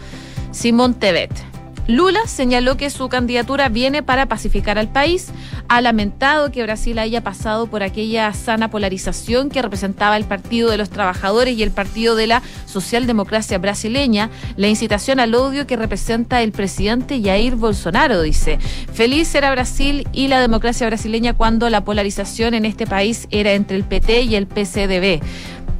Simón 0.50 0.94
Tebet. 0.94 1.55
Lula 1.88 2.27
señaló 2.27 2.77
que 2.77 2.90
su 2.90 3.09
candidatura 3.09 3.68
viene 3.68 4.03
para 4.03 4.27
pacificar 4.27 4.77
al 4.77 4.88
país, 4.88 5.29
ha 5.68 5.81
lamentado 5.81 6.51
que 6.51 6.64
Brasil 6.64 6.99
haya 6.99 7.22
pasado 7.22 7.68
por 7.68 7.85
aquella 7.85 8.33
sana 8.33 8.70
polarización 8.70 9.51
que 9.51 9.62
representaba 9.62 10.16
el 10.16 10.25
Partido 10.25 10.70
de 10.70 10.79
los 10.79 10.90
Trabajadores 10.90 11.57
y 11.57 11.62
el 11.62 11.70
Partido 11.70 12.16
de 12.16 12.27
la 12.27 12.42
Socialdemocracia 12.66 13.59
brasileña, 13.59 14.31
la 14.57 14.66
incitación 14.66 15.20
al 15.20 15.35
odio 15.37 15.66
que 15.68 15.77
representa 15.77 16.42
el 16.42 16.51
presidente 16.51 17.22
Jair 17.22 17.55
Bolsonaro, 17.55 18.20
dice. 18.20 18.59
Feliz 18.92 19.33
era 19.37 19.53
Brasil 19.53 20.09
y 20.12 20.27
la 20.27 20.40
democracia 20.40 20.88
brasileña 20.88 21.35
cuando 21.35 21.70
la 21.70 21.85
polarización 21.85 22.55
en 22.55 22.64
este 22.64 22.87
país 22.87 23.29
era 23.31 23.53
entre 23.53 23.77
el 23.77 23.85
PT 23.85 24.22
y 24.22 24.35
el 24.35 24.49
PCDB. 24.49 25.22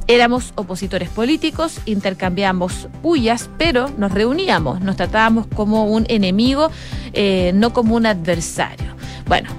Éramos 0.09 0.53
opositores 0.55 1.09
políticos, 1.09 1.81
intercambiamos 1.85 2.87
pullas, 3.01 3.49
pero 3.57 3.89
nos 3.97 4.13
reuníamos, 4.13 4.79
nos 4.79 4.95
tratábamos 4.95 5.47
como 5.47 5.85
un 5.85 6.05
enemigo, 6.07 6.71
eh, 7.11 7.51
no 7.53 7.73
como 7.73 7.95
un 7.95 8.05
adversario. 8.05 8.95
Bueno, 9.27 9.49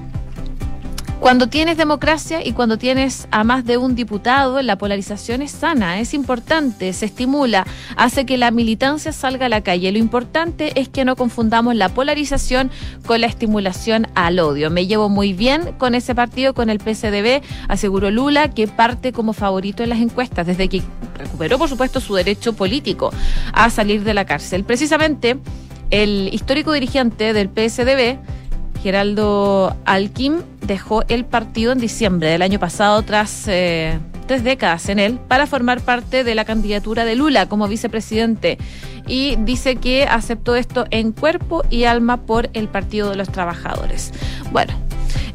cuando 1.20 1.48
tienes 1.48 1.76
democracia 1.76 2.46
y 2.46 2.52
cuando 2.52 2.78
tienes 2.78 3.28
a 3.31 3.42
más 3.42 3.64
de 3.64 3.76
un 3.76 3.94
diputado, 3.94 4.62
la 4.62 4.78
polarización 4.78 5.42
es 5.42 5.50
sana, 5.50 5.98
es 6.00 6.14
importante, 6.14 6.92
se 6.92 7.07
estimula, 7.07 7.66
hace 7.96 8.24
que 8.24 8.37
la 8.37 8.50
militancia 8.50 9.12
salga 9.12 9.46
a 9.46 9.48
la 9.48 9.62
calle. 9.62 9.90
Lo 9.90 9.98
importante 9.98 10.81
es 10.81 10.88
que 10.88 11.04
no 11.04 11.16
confundamos 11.16 11.74
la 11.74 11.88
polarización 11.88 12.70
con 13.04 13.20
la 13.20 13.26
estimulación 13.26 14.07
al 14.14 14.38
odio. 14.38 14.70
Me 14.70 14.87
llevo 14.87 15.09
muy 15.09 15.33
bien 15.33 15.74
con 15.76 15.94
ese 15.94 16.14
partido, 16.14 16.54
con 16.54 16.70
el 16.70 16.78
PSDB, 16.78 17.42
aseguró 17.68 18.11
Lula, 18.11 18.50
que 18.50 18.68
parte 18.68 19.12
como 19.12 19.33
favorito 19.33 19.83
en 19.83 19.88
las 19.88 20.00
encuestas, 20.00 20.46
desde 20.46 20.68
que 20.68 20.83
recuperó, 21.16 21.59
por 21.59 21.68
supuesto, 21.68 22.00
su 22.00 22.14
derecho 22.14 22.52
político 22.52 23.12
a 23.52 23.70
salir 23.70 24.04
de 24.04 24.14
la 24.14 24.24
cárcel. 24.24 24.62
Precisamente, 24.64 25.37
el 25.90 26.31
histórico 26.33 26.72
dirigente 26.72 27.33
del 27.33 27.48
PSDB, 27.48 28.18
Geraldo 28.83 29.77
Alquim 29.85 30.43
dejó 30.67 31.03
el 31.09 31.25
partido 31.25 31.73
en 31.73 31.79
diciembre 31.79 32.31
del 32.31 32.43
año 32.43 32.59
pasado 32.59 33.03
tras 33.03 33.47
eh, 33.49 33.99
tres 34.27 34.45
décadas 34.45 34.88
en 34.88 34.99
él 34.99 35.19
para 35.27 35.47
formar 35.47 35.81
parte 35.81 36.23
de 36.23 36.35
la 36.35 36.45
candidatura 36.45 37.05
de 37.05 37.17
Lula 37.17 37.49
como 37.49 37.67
vicepresidente 37.67 38.59
y 39.09 39.37
dice 39.37 39.77
que 39.77 40.05
aceptó 40.05 40.55
esto 40.55 40.87
en 40.91 41.12
cuerpo 41.12 41.64
y 41.71 41.85
alma 41.85 42.19
por 42.19 42.51
el 42.53 42.69
Partido 42.69 43.11
de 43.11 43.17
los 43.17 43.31
Trabajadores. 43.31 44.12
Bueno, 44.53 44.75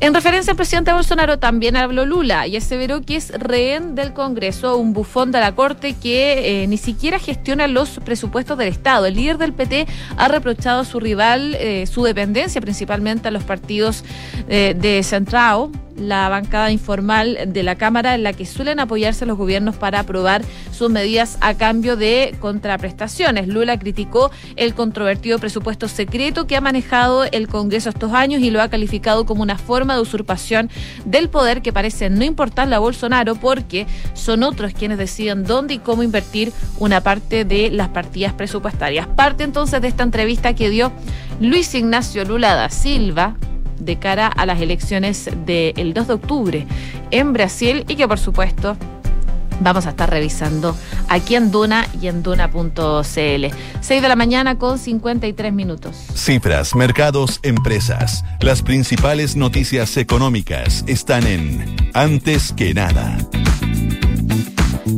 en 0.03 0.13
referencia 0.13 0.51
al 0.51 0.57
presidente 0.57 0.91
Bolsonaro 0.91 1.39
también 1.39 1.77
habló 1.77 2.05
Lula 2.05 2.45
y 2.45 2.57
aseveró 2.57 3.01
que 3.03 3.15
es 3.15 3.29
rehén 3.29 3.95
del 3.95 4.11
Congreso, 4.11 4.75
un 4.75 4.91
bufón 4.91 5.31
de 5.31 5.39
la 5.39 5.55
Corte 5.55 5.93
que 5.93 6.63
eh, 6.63 6.67
ni 6.67 6.75
siquiera 6.75 7.19
gestiona 7.19 7.67
los 7.67 8.01
presupuestos 8.03 8.57
del 8.57 8.67
Estado. 8.67 9.05
El 9.05 9.15
líder 9.15 9.37
del 9.37 9.53
PT 9.53 9.87
ha 10.17 10.27
reprochado 10.27 10.81
a 10.81 10.85
su 10.85 10.99
rival 10.99 11.55
eh, 11.55 11.85
su 11.87 12.03
dependencia 12.03 12.59
principalmente 12.59 13.29
a 13.29 13.31
los 13.31 13.45
partidos 13.45 14.03
eh, 14.49 14.75
de 14.77 15.01
Centrao, 15.03 15.71
la 15.97 16.29
bancada 16.29 16.71
informal 16.71 17.37
de 17.47 17.63
la 17.63 17.75
Cámara 17.75 18.15
en 18.15 18.23
la 18.23 18.33
que 18.33 18.45
suelen 18.45 18.79
apoyarse 18.79 19.25
los 19.25 19.37
gobiernos 19.37 19.75
para 19.75 19.99
aprobar 19.99 20.41
sus 20.71 20.89
medidas 20.89 21.37
a 21.41 21.53
cambio 21.53 21.95
de 21.95 22.35
contraprestaciones. 22.39 23.47
Lula 23.47 23.77
criticó 23.77 24.31
el 24.55 24.73
controvertido 24.73 25.39
presupuesto 25.39 25.87
secreto 25.87 26.47
que 26.47 26.55
ha 26.55 26.61
manejado 26.61 27.25
el 27.25 27.47
Congreso 27.47 27.89
estos 27.89 28.13
años 28.13 28.41
y 28.41 28.49
lo 28.49 28.61
ha 28.61 28.69
calificado 28.69 29.25
como 29.25 29.43
una 29.43 29.57
forma 29.57 29.92
de 29.95 30.01
usurpación 30.01 30.69
del 31.05 31.29
poder 31.29 31.61
que 31.61 31.73
parece 31.73 32.09
no 32.09 32.23
importarle 32.23 32.75
a 32.75 32.79
Bolsonaro 32.79 33.35
porque 33.35 33.87
son 34.13 34.43
otros 34.43 34.73
quienes 34.73 34.97
deciden 34.97 35.43
dónde 35.43 35.75
y 35.75 35.79
cómo 35.79 36.03
invertir 36.03 36.51
una 36.79 37.01
parte 37.01 37.45
de 37.45 37.69
las 37.71 37.89
partidas 37.89 38.33
presupuestarias. 38.33 39.07
Parte 39.07 39.43
entonces 39.43 39.81
de 39.81 39.87
esta 39.87 40.03
entrevista 40.03 40.53
que 40.53 40.69
dio 40.69 40.91
Luis 41.39 41.73
Ignacio 41.75 42.25
Lula 42.25 42.55
da 42.55 42.69
Silva 42.69 43.35
de 43.79 43.97
cara 43.97 44.27
a 44.27 44.45
las 44.45 44.61
elecciones 44.61 45.29
del 45.45 45.93
2 45.93 46.07
de 46.07 46.13
octubre 46.13 46.67
en 47.11 47.33
Brasil 47.33 47.85
y 47.87 47.95
que 47.95 48.07
por 48.07 48.19
supuesto 48.19 48.77
vamos 49.63 49.85
a 49.85 49.91
estar 49.91 50.09
revisando 50.09 50.75
aquí 51.09 51.35
en 51.35 51.51
Duna 51.51 51.87
y 52.01 52.07
en 52.07 52.23
Duna.cl. 52.23 52.75
6 53.13 54.01
de 54.01 54.07
la 54.07 54.15
mañana 54.15 54.57
con 54.57 54.77
53 54.77 55.53
minutos. 55.53 55.95
Cifras, 56.15 56.75
mercados, 56.75 57.39
empresas. 57.43 58.23
Las 58.39 58.61
principales 58.61 59.35
noticias 59.35 59.97
económicas 59.97 60.83
están 60.87 61.25
en 61.25 61.75
Antes 61.93 62.53
que 62.53 62.73
nada. 62.73 63.17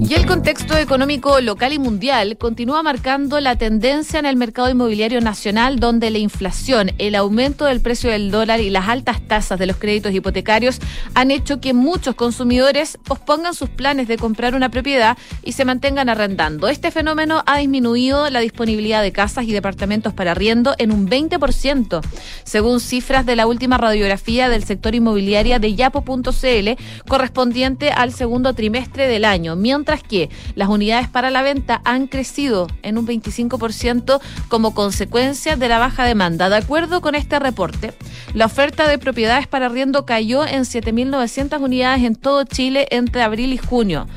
Y 0.07 0.13
el 0.13 0.27
contexto 0.27 0.77
económico 0.77 1.41
local 1.41 1.73
y 1.73 1.79
mundial 1.79 2.37
continúa 2.37 2.83
marcando 2.83 3.39
la 3.39 3.55
tendencia 3.55 4.19
en 4.19 4.27
el 4.27 4.35
mercado 4.35 4.69
inmobiliario 4.69 5.19
nacional, 5.19 5.79
donde 5.79 6.11
la 6.11 6.19
inflación, 6.19 6.91
el 6.99 7.15
aumento 7.15 7.65
del 7.65 7.81
precio 7.81 8.11
del 8.11 8.29
dólar 8.29 8.59
y 8.59 8.69
las 8.69 8.87
altas 8.87 9.19
tasas 9.27 9.57
de 9.57 9.65
los 9.65 9.77
créditos 9.77 10.13
hipotecarios 10.13 10.79
han 11.15 11.31
hecho 11.31 11.59
que 11.59 11.73
muchos 11.73 12.13
consumidores 12.13 12.99
pospongan 13.03 13.55
sus 13.55 13.69
planes 13.69 14.07
de 14.07 14.17
comprar 14.17 14.53
una 14.53 14.69
propiedad 14.69 15.17
y 15.43 15.53
se 15.53 15.65
mantengan 15.65 16.07
arrendando. 16.07 16.67
Este 16.67 16.91
fenómeno 16.91 17.41
ha 17.47 17.57
disminuido 17.57 18.29
la 18.29 18.41
disponibilidad 18.41 19.01
de 19.01 19.11
casas 19.11 19.45
y 19.45 19.53
departamentos 19.53 20.13
para 20.13 20.33
arriendo 20.33 20.75
en 20.77 20.91
un 20.91 21.09
20%, 21.09 22.01
según 22.43 22.79
cifras 22.79 23.25
de 23.25 23.35
la 23.35 23.47
última 23.47 23.79
radiografía 23.79 24.49
del 24.49 24.65
sector 24.65 24.93
inmobiliario 24.93 25.59
de 25.59 25.73
yapo.cl, 25.73 26.69
correspondiente 27.07 27.89
al 27.89 28.13
segundo 28.13 28.53
trimestre 28.53 29.07
del 29.07 29.25
año 29.25 29.55
mientras 29.55 29.94
que 30.03 30.29
las 30.55 30.69
unidades 30.69 31.07
para 31.07 31.31
la 31.31 31.41
venta 31.41 31.81
han 31.85 32.07
crecido 32.07 32.67
en 32.81 32.97
un 32.97 33.07
25% 33.07 34.19
como 34.47 34.73
consecuencia 34.73 35.55
de 35.55 35.67
la 35.67 35.79
baja 35.79 36.05
demanda. 36.05 36.49
De 36.49 36.57
acuerdo 36.57 37.01
con 37.01 37.15
este 37.15 37.39
reporte, 37.39 37.93
la 38.33 38.45
oferta 38.45 38.87
de 38.87 38.97
propiedades 38.97 39.47
para 39.47 39.67
arriendo 39.67 40.05
cayó 40.05 40.45
en 40.45 40.63
7.900 40.63 41.61
unidades 41.61 42.03
en 42.03 42.15
todo 42.15 42.43
Chile 42.43 42.87
entre 42.91 43.21
abril 43.21 43.53
y 43.53 43.57
junio. 43.57 44.07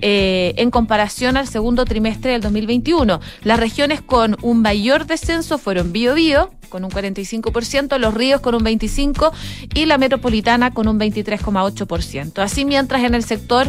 Eh, 0.00 0.54
en 0.56 0.70
comparación 0.70 1.36
al 1.36 1.48
segundo 1.48 1.84
trimestre 1.84 2.32
del 2.32 2.40
2021. 2.40 3.20
Las 3.42 3.58
regiones 3.58 4.02
con 4.02 4.36
un 4.42 4.62
mayor 4.62 5.06
descenso 5.06 5.58
fueron 5.58 5.92
Biobío, 5.92 6.50
con 6.68 6.84
un 6.84 6.90
45%, 6.90 7.98
Los 7.98 8.14
Ríos 8.14 8.40
con 8.40 8.54
un 8.54 8.62
25% 8.62 9.32
y 9.74 9.86
la 9.86 9.98
Metropolitana 9.98 10.72
con 10.72 10.88
un 10.88 10.98
23,8%. 10.98 12.42
Así 12.42 12.64
mientras 12.64 13.02
en 13.02 13.14
el 13.14 13.24
sector 13.24 13.68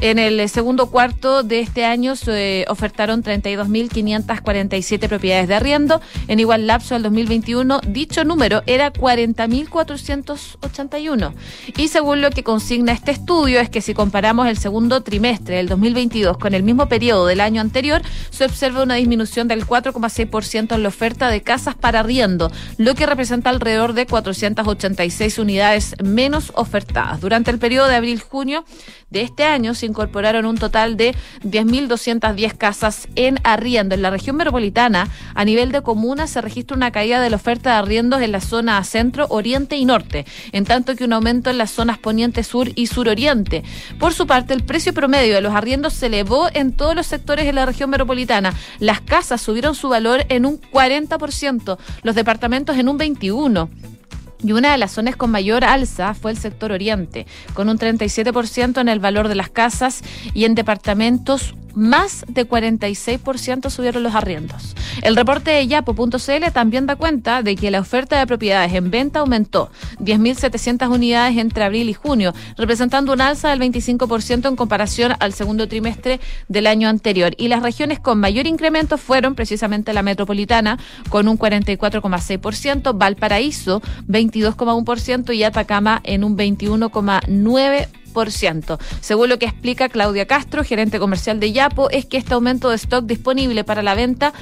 en 0.00 0.18
el 0.18 0.48
segundo 0.50 0.90
cuarto 0.90 1.42
de 1.42 1.60
este 1.60 1.86
año 1.86 2.16
se 2.16 2.66
ofertaron 2.68 3.22
32.547 3.22 5.08
propiedades 5.08 5.48
de 5.48 5.54
arriendo. 5.54 6.02
En 6.28 6.38
igual 6.38 6.66
lapso 6.66 6.92
del 6.94 7.04
2021, 7.04 7.80
dicho 7.88 8.22
número 8.24 8.62
era 8.66 8.92
40.481. 8.92 11.32
Y 11.78 11.88
según 11.88 12.20
lo 12.20 12.28
que 12.28 12.44
consigna 12.44 12.92
este 12.92 13.12
estudio, 13.12 13.58
es 13.58 13.70
que 13.70 13.80
si 13.80 13.94
comparamos 13.94 14.48
el 14.48 14.58
segundo 14.58 15.02
trimestre 15.02 15.56
del 15.56 15.68
2022 15.68 16.36
con 16.36 16.52
el 16.52 16.62
mismo 16.62 16.90
periodo 16.90 17.26
del 17.26 17.40
año 17.40 17.62
anterior, 17.62 18.02
se 18.28 18.44
observa 18.44 18.82
una 18.82 18.96
disminución 18.96 19.48
del 19.48 19.66
4,6% 19.66 20.74
en 20.74 20.82
la 20.82 20.88
oferta 20.88 21.30
de 21.30 21.40
casas 21.40 21.74
para 21.74 22.00
arriendo, 22.00 22.35
lo 22.78 22.94
que 22.94 23.06
representa 23.06 23.50
alrededor 23.50 23.92
de 23.92 24.06
486 24.06 25.38
unidades 25.38 25.94
menos 26.02 26.52
ofertadas. 26.54 27.20
Durante 27.20 27.50
el 27.50 27.58
periodo 27.58 27.88
de 27.88 27.96
abril-junio 27.96 28.64
de 29.10 29.22
este 29.22 29.44
año 29.44 29.74
se 29.74 29.86
incorporaron 29.86 30.46
un 30.46 30.58
total 30.58 30.96
de 30.96 31.14
10.210 31.42 32.56
casas 32.56 33.08
en 33.14 33.38
arriendo. 33.44 33.94
En 33.94 34.02
la 34.02 34.10
región 34.10 34.36
metropolitana, 34.36 35.08
a 35.34 35.44
nivel 35.44 35.72
de 35.72 35.82
comuna, 35.82 36.26
se 36.26 36.40
registra 36.40 36.76
una 36.76 36.90
caída 36.90 37.20
de 37.20 37.30
la 37.30 37.36
oferta 37.36 37.70
de 37.70 37.76
arriendos 37.76 38.20
en 38.20 38.32
la 38.32 38.40
zona 38.40 38.82
centro, 38.84 39.26
oriente 39.28 39.76
y 39.76 39.84
norte, 39.84 40.26
en 40.52 40.64
tanto 40.64 40.96
que 40.96 41.04
un 41.04 41.12
aumento 41.12 41.50
en 41.50 41.58
las 41.58 41.70
zonas 41.70 41.98
poniente, 41.98 42.42
sur 42.42 42.68
y 42.74 42.86
suroriente. 42.88 43.62
Por 43.98 44.12
su 44.12 44.26
parte, 44.26 44.54
el 44.54 44.64
precio 44.64 44.92
promedio 44.92 45.34
de 45.34 45.40
los 45.40 45.54
arriendos 45.54 45.94
se 45.94 46.06
elevó 46.06 46.48
en 46.52 46.72
todos 46.72 46.94
los 46.94 47.06
sectores 47.06 47.46
de 47.46 47.52
la 47.52 47.66
región 47.66 47.90
metropolitana. 47.90 48.54
Las 48.78 49.00
casas 49.00 49.40
subieron 49.40 49.74
su 49.74 49.88
valor 49.88 50.24
en 50.28 50.46
un 50.46 50.60
40%, 50.60 51.78
los 52.02 52.14
departamentos 52.26 52.76
en 52.76 52.88
un 52.88 52.98
21%. 52.98 53.95
Y 54.42 54.52
una 54.52 54.72
de 54.72 54.78
las 54.78 54.92
zonas 54.92 55.16
con 55.16 55.30
mayor 55.30 55.64
alza 55.64 56.14
fue 56.14 56.30
el 56.30 56.38
sector 56.38 56.72
oriente, 56.72 57.26
con 57.54 57.68
un 57.68 57.78
37% 57.78 58.80
en 58.80 58.88
el 58.88 59.00
valor 59.00 59.28
de 59.28 59.34
las 59.34 59.50
casas 59.50 60.02
y 60.34 60.44
en 60.44 60.54
departamentos 60.54 61.54
más 61.76 62.24
de 62.26 62.48
46% 62.48 63.68
subieron 63.68 64.02
los 64.02 64.14
arriendos. 64.14 64.74
El 65.02 65.14
reporte 65.14 65.50
de 65.50 65.66
Yapo.cl 65.66 66.50
también 66.52 66.86
da 66.86 66.96
cuenta 66.96 67.42
de 67.42 67.54
que 67.54 67.70
la 67.70 67.80
oferta 67.80 68.18
de 68.18 68.26
propiedades 68.26 68.72
en 68.72 68.90
venta 68.90 69.20
aumentó 69.20 69.70
10.700 70.00 70.88
unidades 70.90 71.36
entre 71.36 71.64
abril 71.64 71.90
y 71.90 71.92
junio, 71.92 72.32
representando 72.56 73.12
un 73.12 73.20
alza 73.20 73.50
del 73.50 73.60
25% 73.60 74.48
en 74.48 74.56
comparación 74.56 75.12
al 75.20 75.34
segundo 75.34 75.68
trimestre 75.68 76.18
del 76.48 76.66
año 76.66 76.88
anterior. 76.88 77.34
Y 77.36 77.48
las 77.48 77.62
regiones 77.62 78.00
con 78.00 78.18
mayor 78.18 78.46
incremento 78.46 78.96
fueron 78.96 79.34
precisamente 79.34 79.92
la 79.92 80.02
metropolitana, 80.02 80.78
con 81.10 81.28
un 81.28 81.38
44,6%, 81.38 82.96
Valparaíso 82.96 83.82
22,1% 84.30 85.34
y 85.34 85.42
Atacama 85.42 86.00
en 86.04 86.22
un 86.24 86.36
21,9%. 86.36 88.78
Según 89.00 89.28
lo 89.28 89.38
que 89.38 89.46
explica 89.46 89.90
Claudia 89.90 90.26
Castro, 90.26 90.64
gerente 90.64 90.98
comercial 90.98 91.38
de 91.38 91.52
Yapo, 91.52 91.90
es 91.90 92.06
que 92.06 92.16
este 92.16 92.34
aumento 92.34 92.70
de 92.70 92.76
stock 92.76 93.04
disponible 93.04 93.62
para 93.62 93.82
la 93.82 93.94
venta 93.94 94.32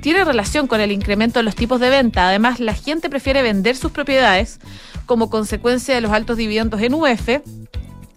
tiene 0.00 0.24
relación 0.24 0.66
con 0.66 0.80
el 0.80 0.90
incremento 0.92 1.38
de 1.38 1.44
los 1.44 1.54
tipos 1.54 1.80
de 1.80 1.90
venta. 1.90 2.28
Además, 2.28 2.60
la 2.60 2.74
gente 2.74 3.10
prefiere 3.10 3.42
vender 3.42 3.76
sus 3.76 3.92
propiedades 3.92 4.58
como 5.06 5.30
consecuencia 5.30 5.94
de 5.94 6.00
los 6.00 6.10
altos 6.12 6.36
dividendos 6.36 6.80
en 6.82 6.94
UF 6.94 7.28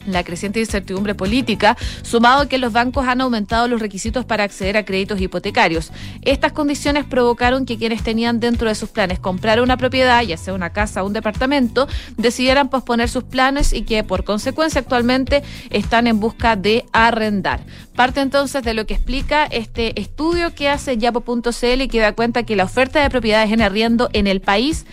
la 0.05 0.23
creciente 0.23 0.59
incertidumbre 0.59 1.15
política, 1.15 1.77
sumado 2.01 2.41
a 2.41 2.45
que 2.47 2.57
los 2.57 2.73
bancos 2.73 3.07
han 3.07 3.21
aumentado 3.21 3.67
los 3.67 3.81
requisitos 3.81 4.25
para 4.25 4.43
acceder 4.43 4.77
a 4.77 4.85
créditos 4.85 5.19
hipotecarios. 5.19 5.91
Estas 6.21 6.51
condiciones 6.51 7.05
provocaron 7.05 7.65
que 7.65 7.77
quienes 7.77 8.03
tenían 8.03 8.39
dentro 8.39 8.67
de 8.67 8.75
sus 8.75 8.89
planes 8.89 9.19
comprar 9.19 9.61
una 9.61 9.77
propiedad, 9.77 10.21
ya 10.23 10.37
sea 10.37 10.53
una 10.53 10.71
casa 10.71 11.03
o 11.03 11.07
un 11.07 11.13
departamento, 11.13 11.87
decidieran 12.17 12.69
posponer 12.69 13.09
sus 13.09 13.23
planes 13.23 13.73
y 13.73 13.83
que 13.83 14.03
por 14.03 14.23
consecuencia 14.23 14.81
actualmente 14.81 15.43
están 15.69 16.07
en 16.07 16.19
busca 16.19 16.55
de 16.55 16.85
arrendar. 16.91 17.61
Parte 17.95 18.21
entonces 18.21 18.63
de 18.63 18.73
lo 18.73 18.85
que 18.85 18.93
explica 18.93 19.45
este 19.45 19.99
estudio 19.99 20.53
que 20.55 20.69
hace 20.69 20.97
Yapo.cl 20.97 21.81
y 21.81 21.87
que 21.87 21.99
da 21.99 22.13
cuenta 22.13 22.43
que 22.43 22.55
la 22.55 22.63
oferta 22.63 23.01
de 23.01 23.09
propiedades 23.09 23.51
en 23.51 23.61
arriendo 23.61 24.09
en 24.13 24.27
el 24.27 24.41
país 24.41 24.85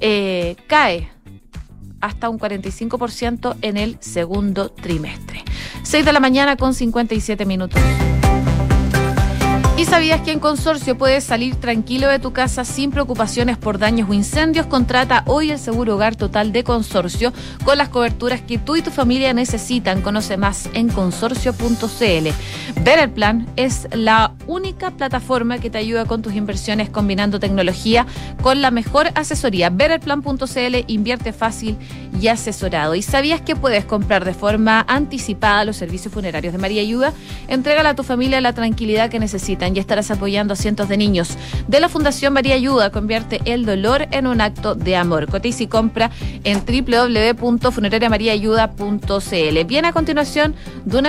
eh, 0.00 0.56
cae 0.66 1.10
hasta 2.00 2.28
un 2.28 2.38
45% 2.38 3.56
en 3.62 3.76
el 3.76 3.96
segundo 4.00 4.70
trimestre. 4.70 5.44
6 5.82 6.04
de 6.04 6.12
la 6.12 6.20
mañana 6.20 6.56
con 6.56 6.74
57 6.74 7.44
minutos. 7.46 7.80
¿Y 9.80 9.86
sabías 9.86 10.20
que 10.20 10.32
en 10.32 10.40
Consorcio 10.40 10.98
puedes 10.98 11.24
salir 11.24 11.56
tranquilo 11.56 12.06
de 12.06 12.18
tu 12.18 12.34
casa 12.34 12.66
sin 12.66 12.90
preocupaciones 12.90 13.56
por 13.56 13.78
daños 13.78 14.10
o 14.10 14.12
incendios? 14.12 14.66
Contrata 14.66 15.22
hoy 15.26 15.52
el 15.52 15.58
seguro 15.58 15.94
hogar 15.94 16.16
total 16.16 16.52
de 16.52 16.64
Consorcio 16.64 17.32
con 17.64 17.78
las 17.78 17.88
coberturas 17.88 18.42
que 18.42 18.58
tú 18.58 18.76
y 18.76 18.82
tu 18.82 18.90
familia 18.90 19.32
necesitan. 19.32 20.02
Conoce 20.02 20.36
más 20.36 20.68
en 20.74 20.90
consorcio.cl. 20.90 22.28
Ver 22.84 22.98
el 22.98 23.10
plan 23.10 23.46
es 23.56 23.88
la 23.92 24.34
única 24.46 24.90
plataforma 24.90 25.60
que 25.60 25.70
te 25.70 25.78
ayuda 25.78 26.04
con 26.04 26.20
tus 26.20 26.34
inversiones 26.34 26.90
combinando 26.90 27.40
tecnología 27.40 28.06
con 28.42 28.60
la 28.60 28.70
mejor 28.70 29.08
asesoría. 29.14 29.70
Verelplan.cl 29.70 30.84
invierte 30.88 31.32
fácil 31.32 31.78
y 32.20 32.28
asesorado. 32.28 32.94
¿Y 32.96 33.00
sabías 33.00 33.40
que 33.40 33.56
puedes 33.56 33.86
comprar 33.86 34.26
de 34.26 34.34
forma 34.34 34.84
anticipada 34.86 35.64
los 35.64 35.78
servicios 35.78 36.12
funerarios 36.12 36.52
de 36.52 36.58
María 36.58 36.82
Ayuda? 36.82 37.14
Entrégale 37.48 37.88
a 37.88 37.94
tu 37.94 38.02
familia 38.02 38.42
la 38.42 38.52
tranquilidad 38.52 39.08
que 39.08 39.18
necesitan 39.18 39.69
y 39.76 39.80
estarás 39.80 40.10
apoyando 40.10 40.54
a 40.54 40.56
cientos 40.56 40.88
de 40.88 40.96
niños. 40.96 41.36
De 41.68 41.80
la 41.80 41.88
Fundación 41.88 42.32
María 42.32 42.54
Ayuda, 42.54 42.90
convierte 42.90 43.40
el 43.44 43.66
dolor 43.66 44.06
en 44.10 44.26
un 44.26 44.40
acto 44.40 44.74
de 44.74 44.96
amor. 44.96 45.26
Cotiza 45.26 45.62
y 45.62 45.66
compra 45.66 46.10
en 46.44 46.62
www.funerariamariaayuda.cl. 46.64 49.64
Viene 49.66 49.88
a 49.88 49.92
continuación 49.92 50.54
de 50.84 50.98
una 50.98 51.08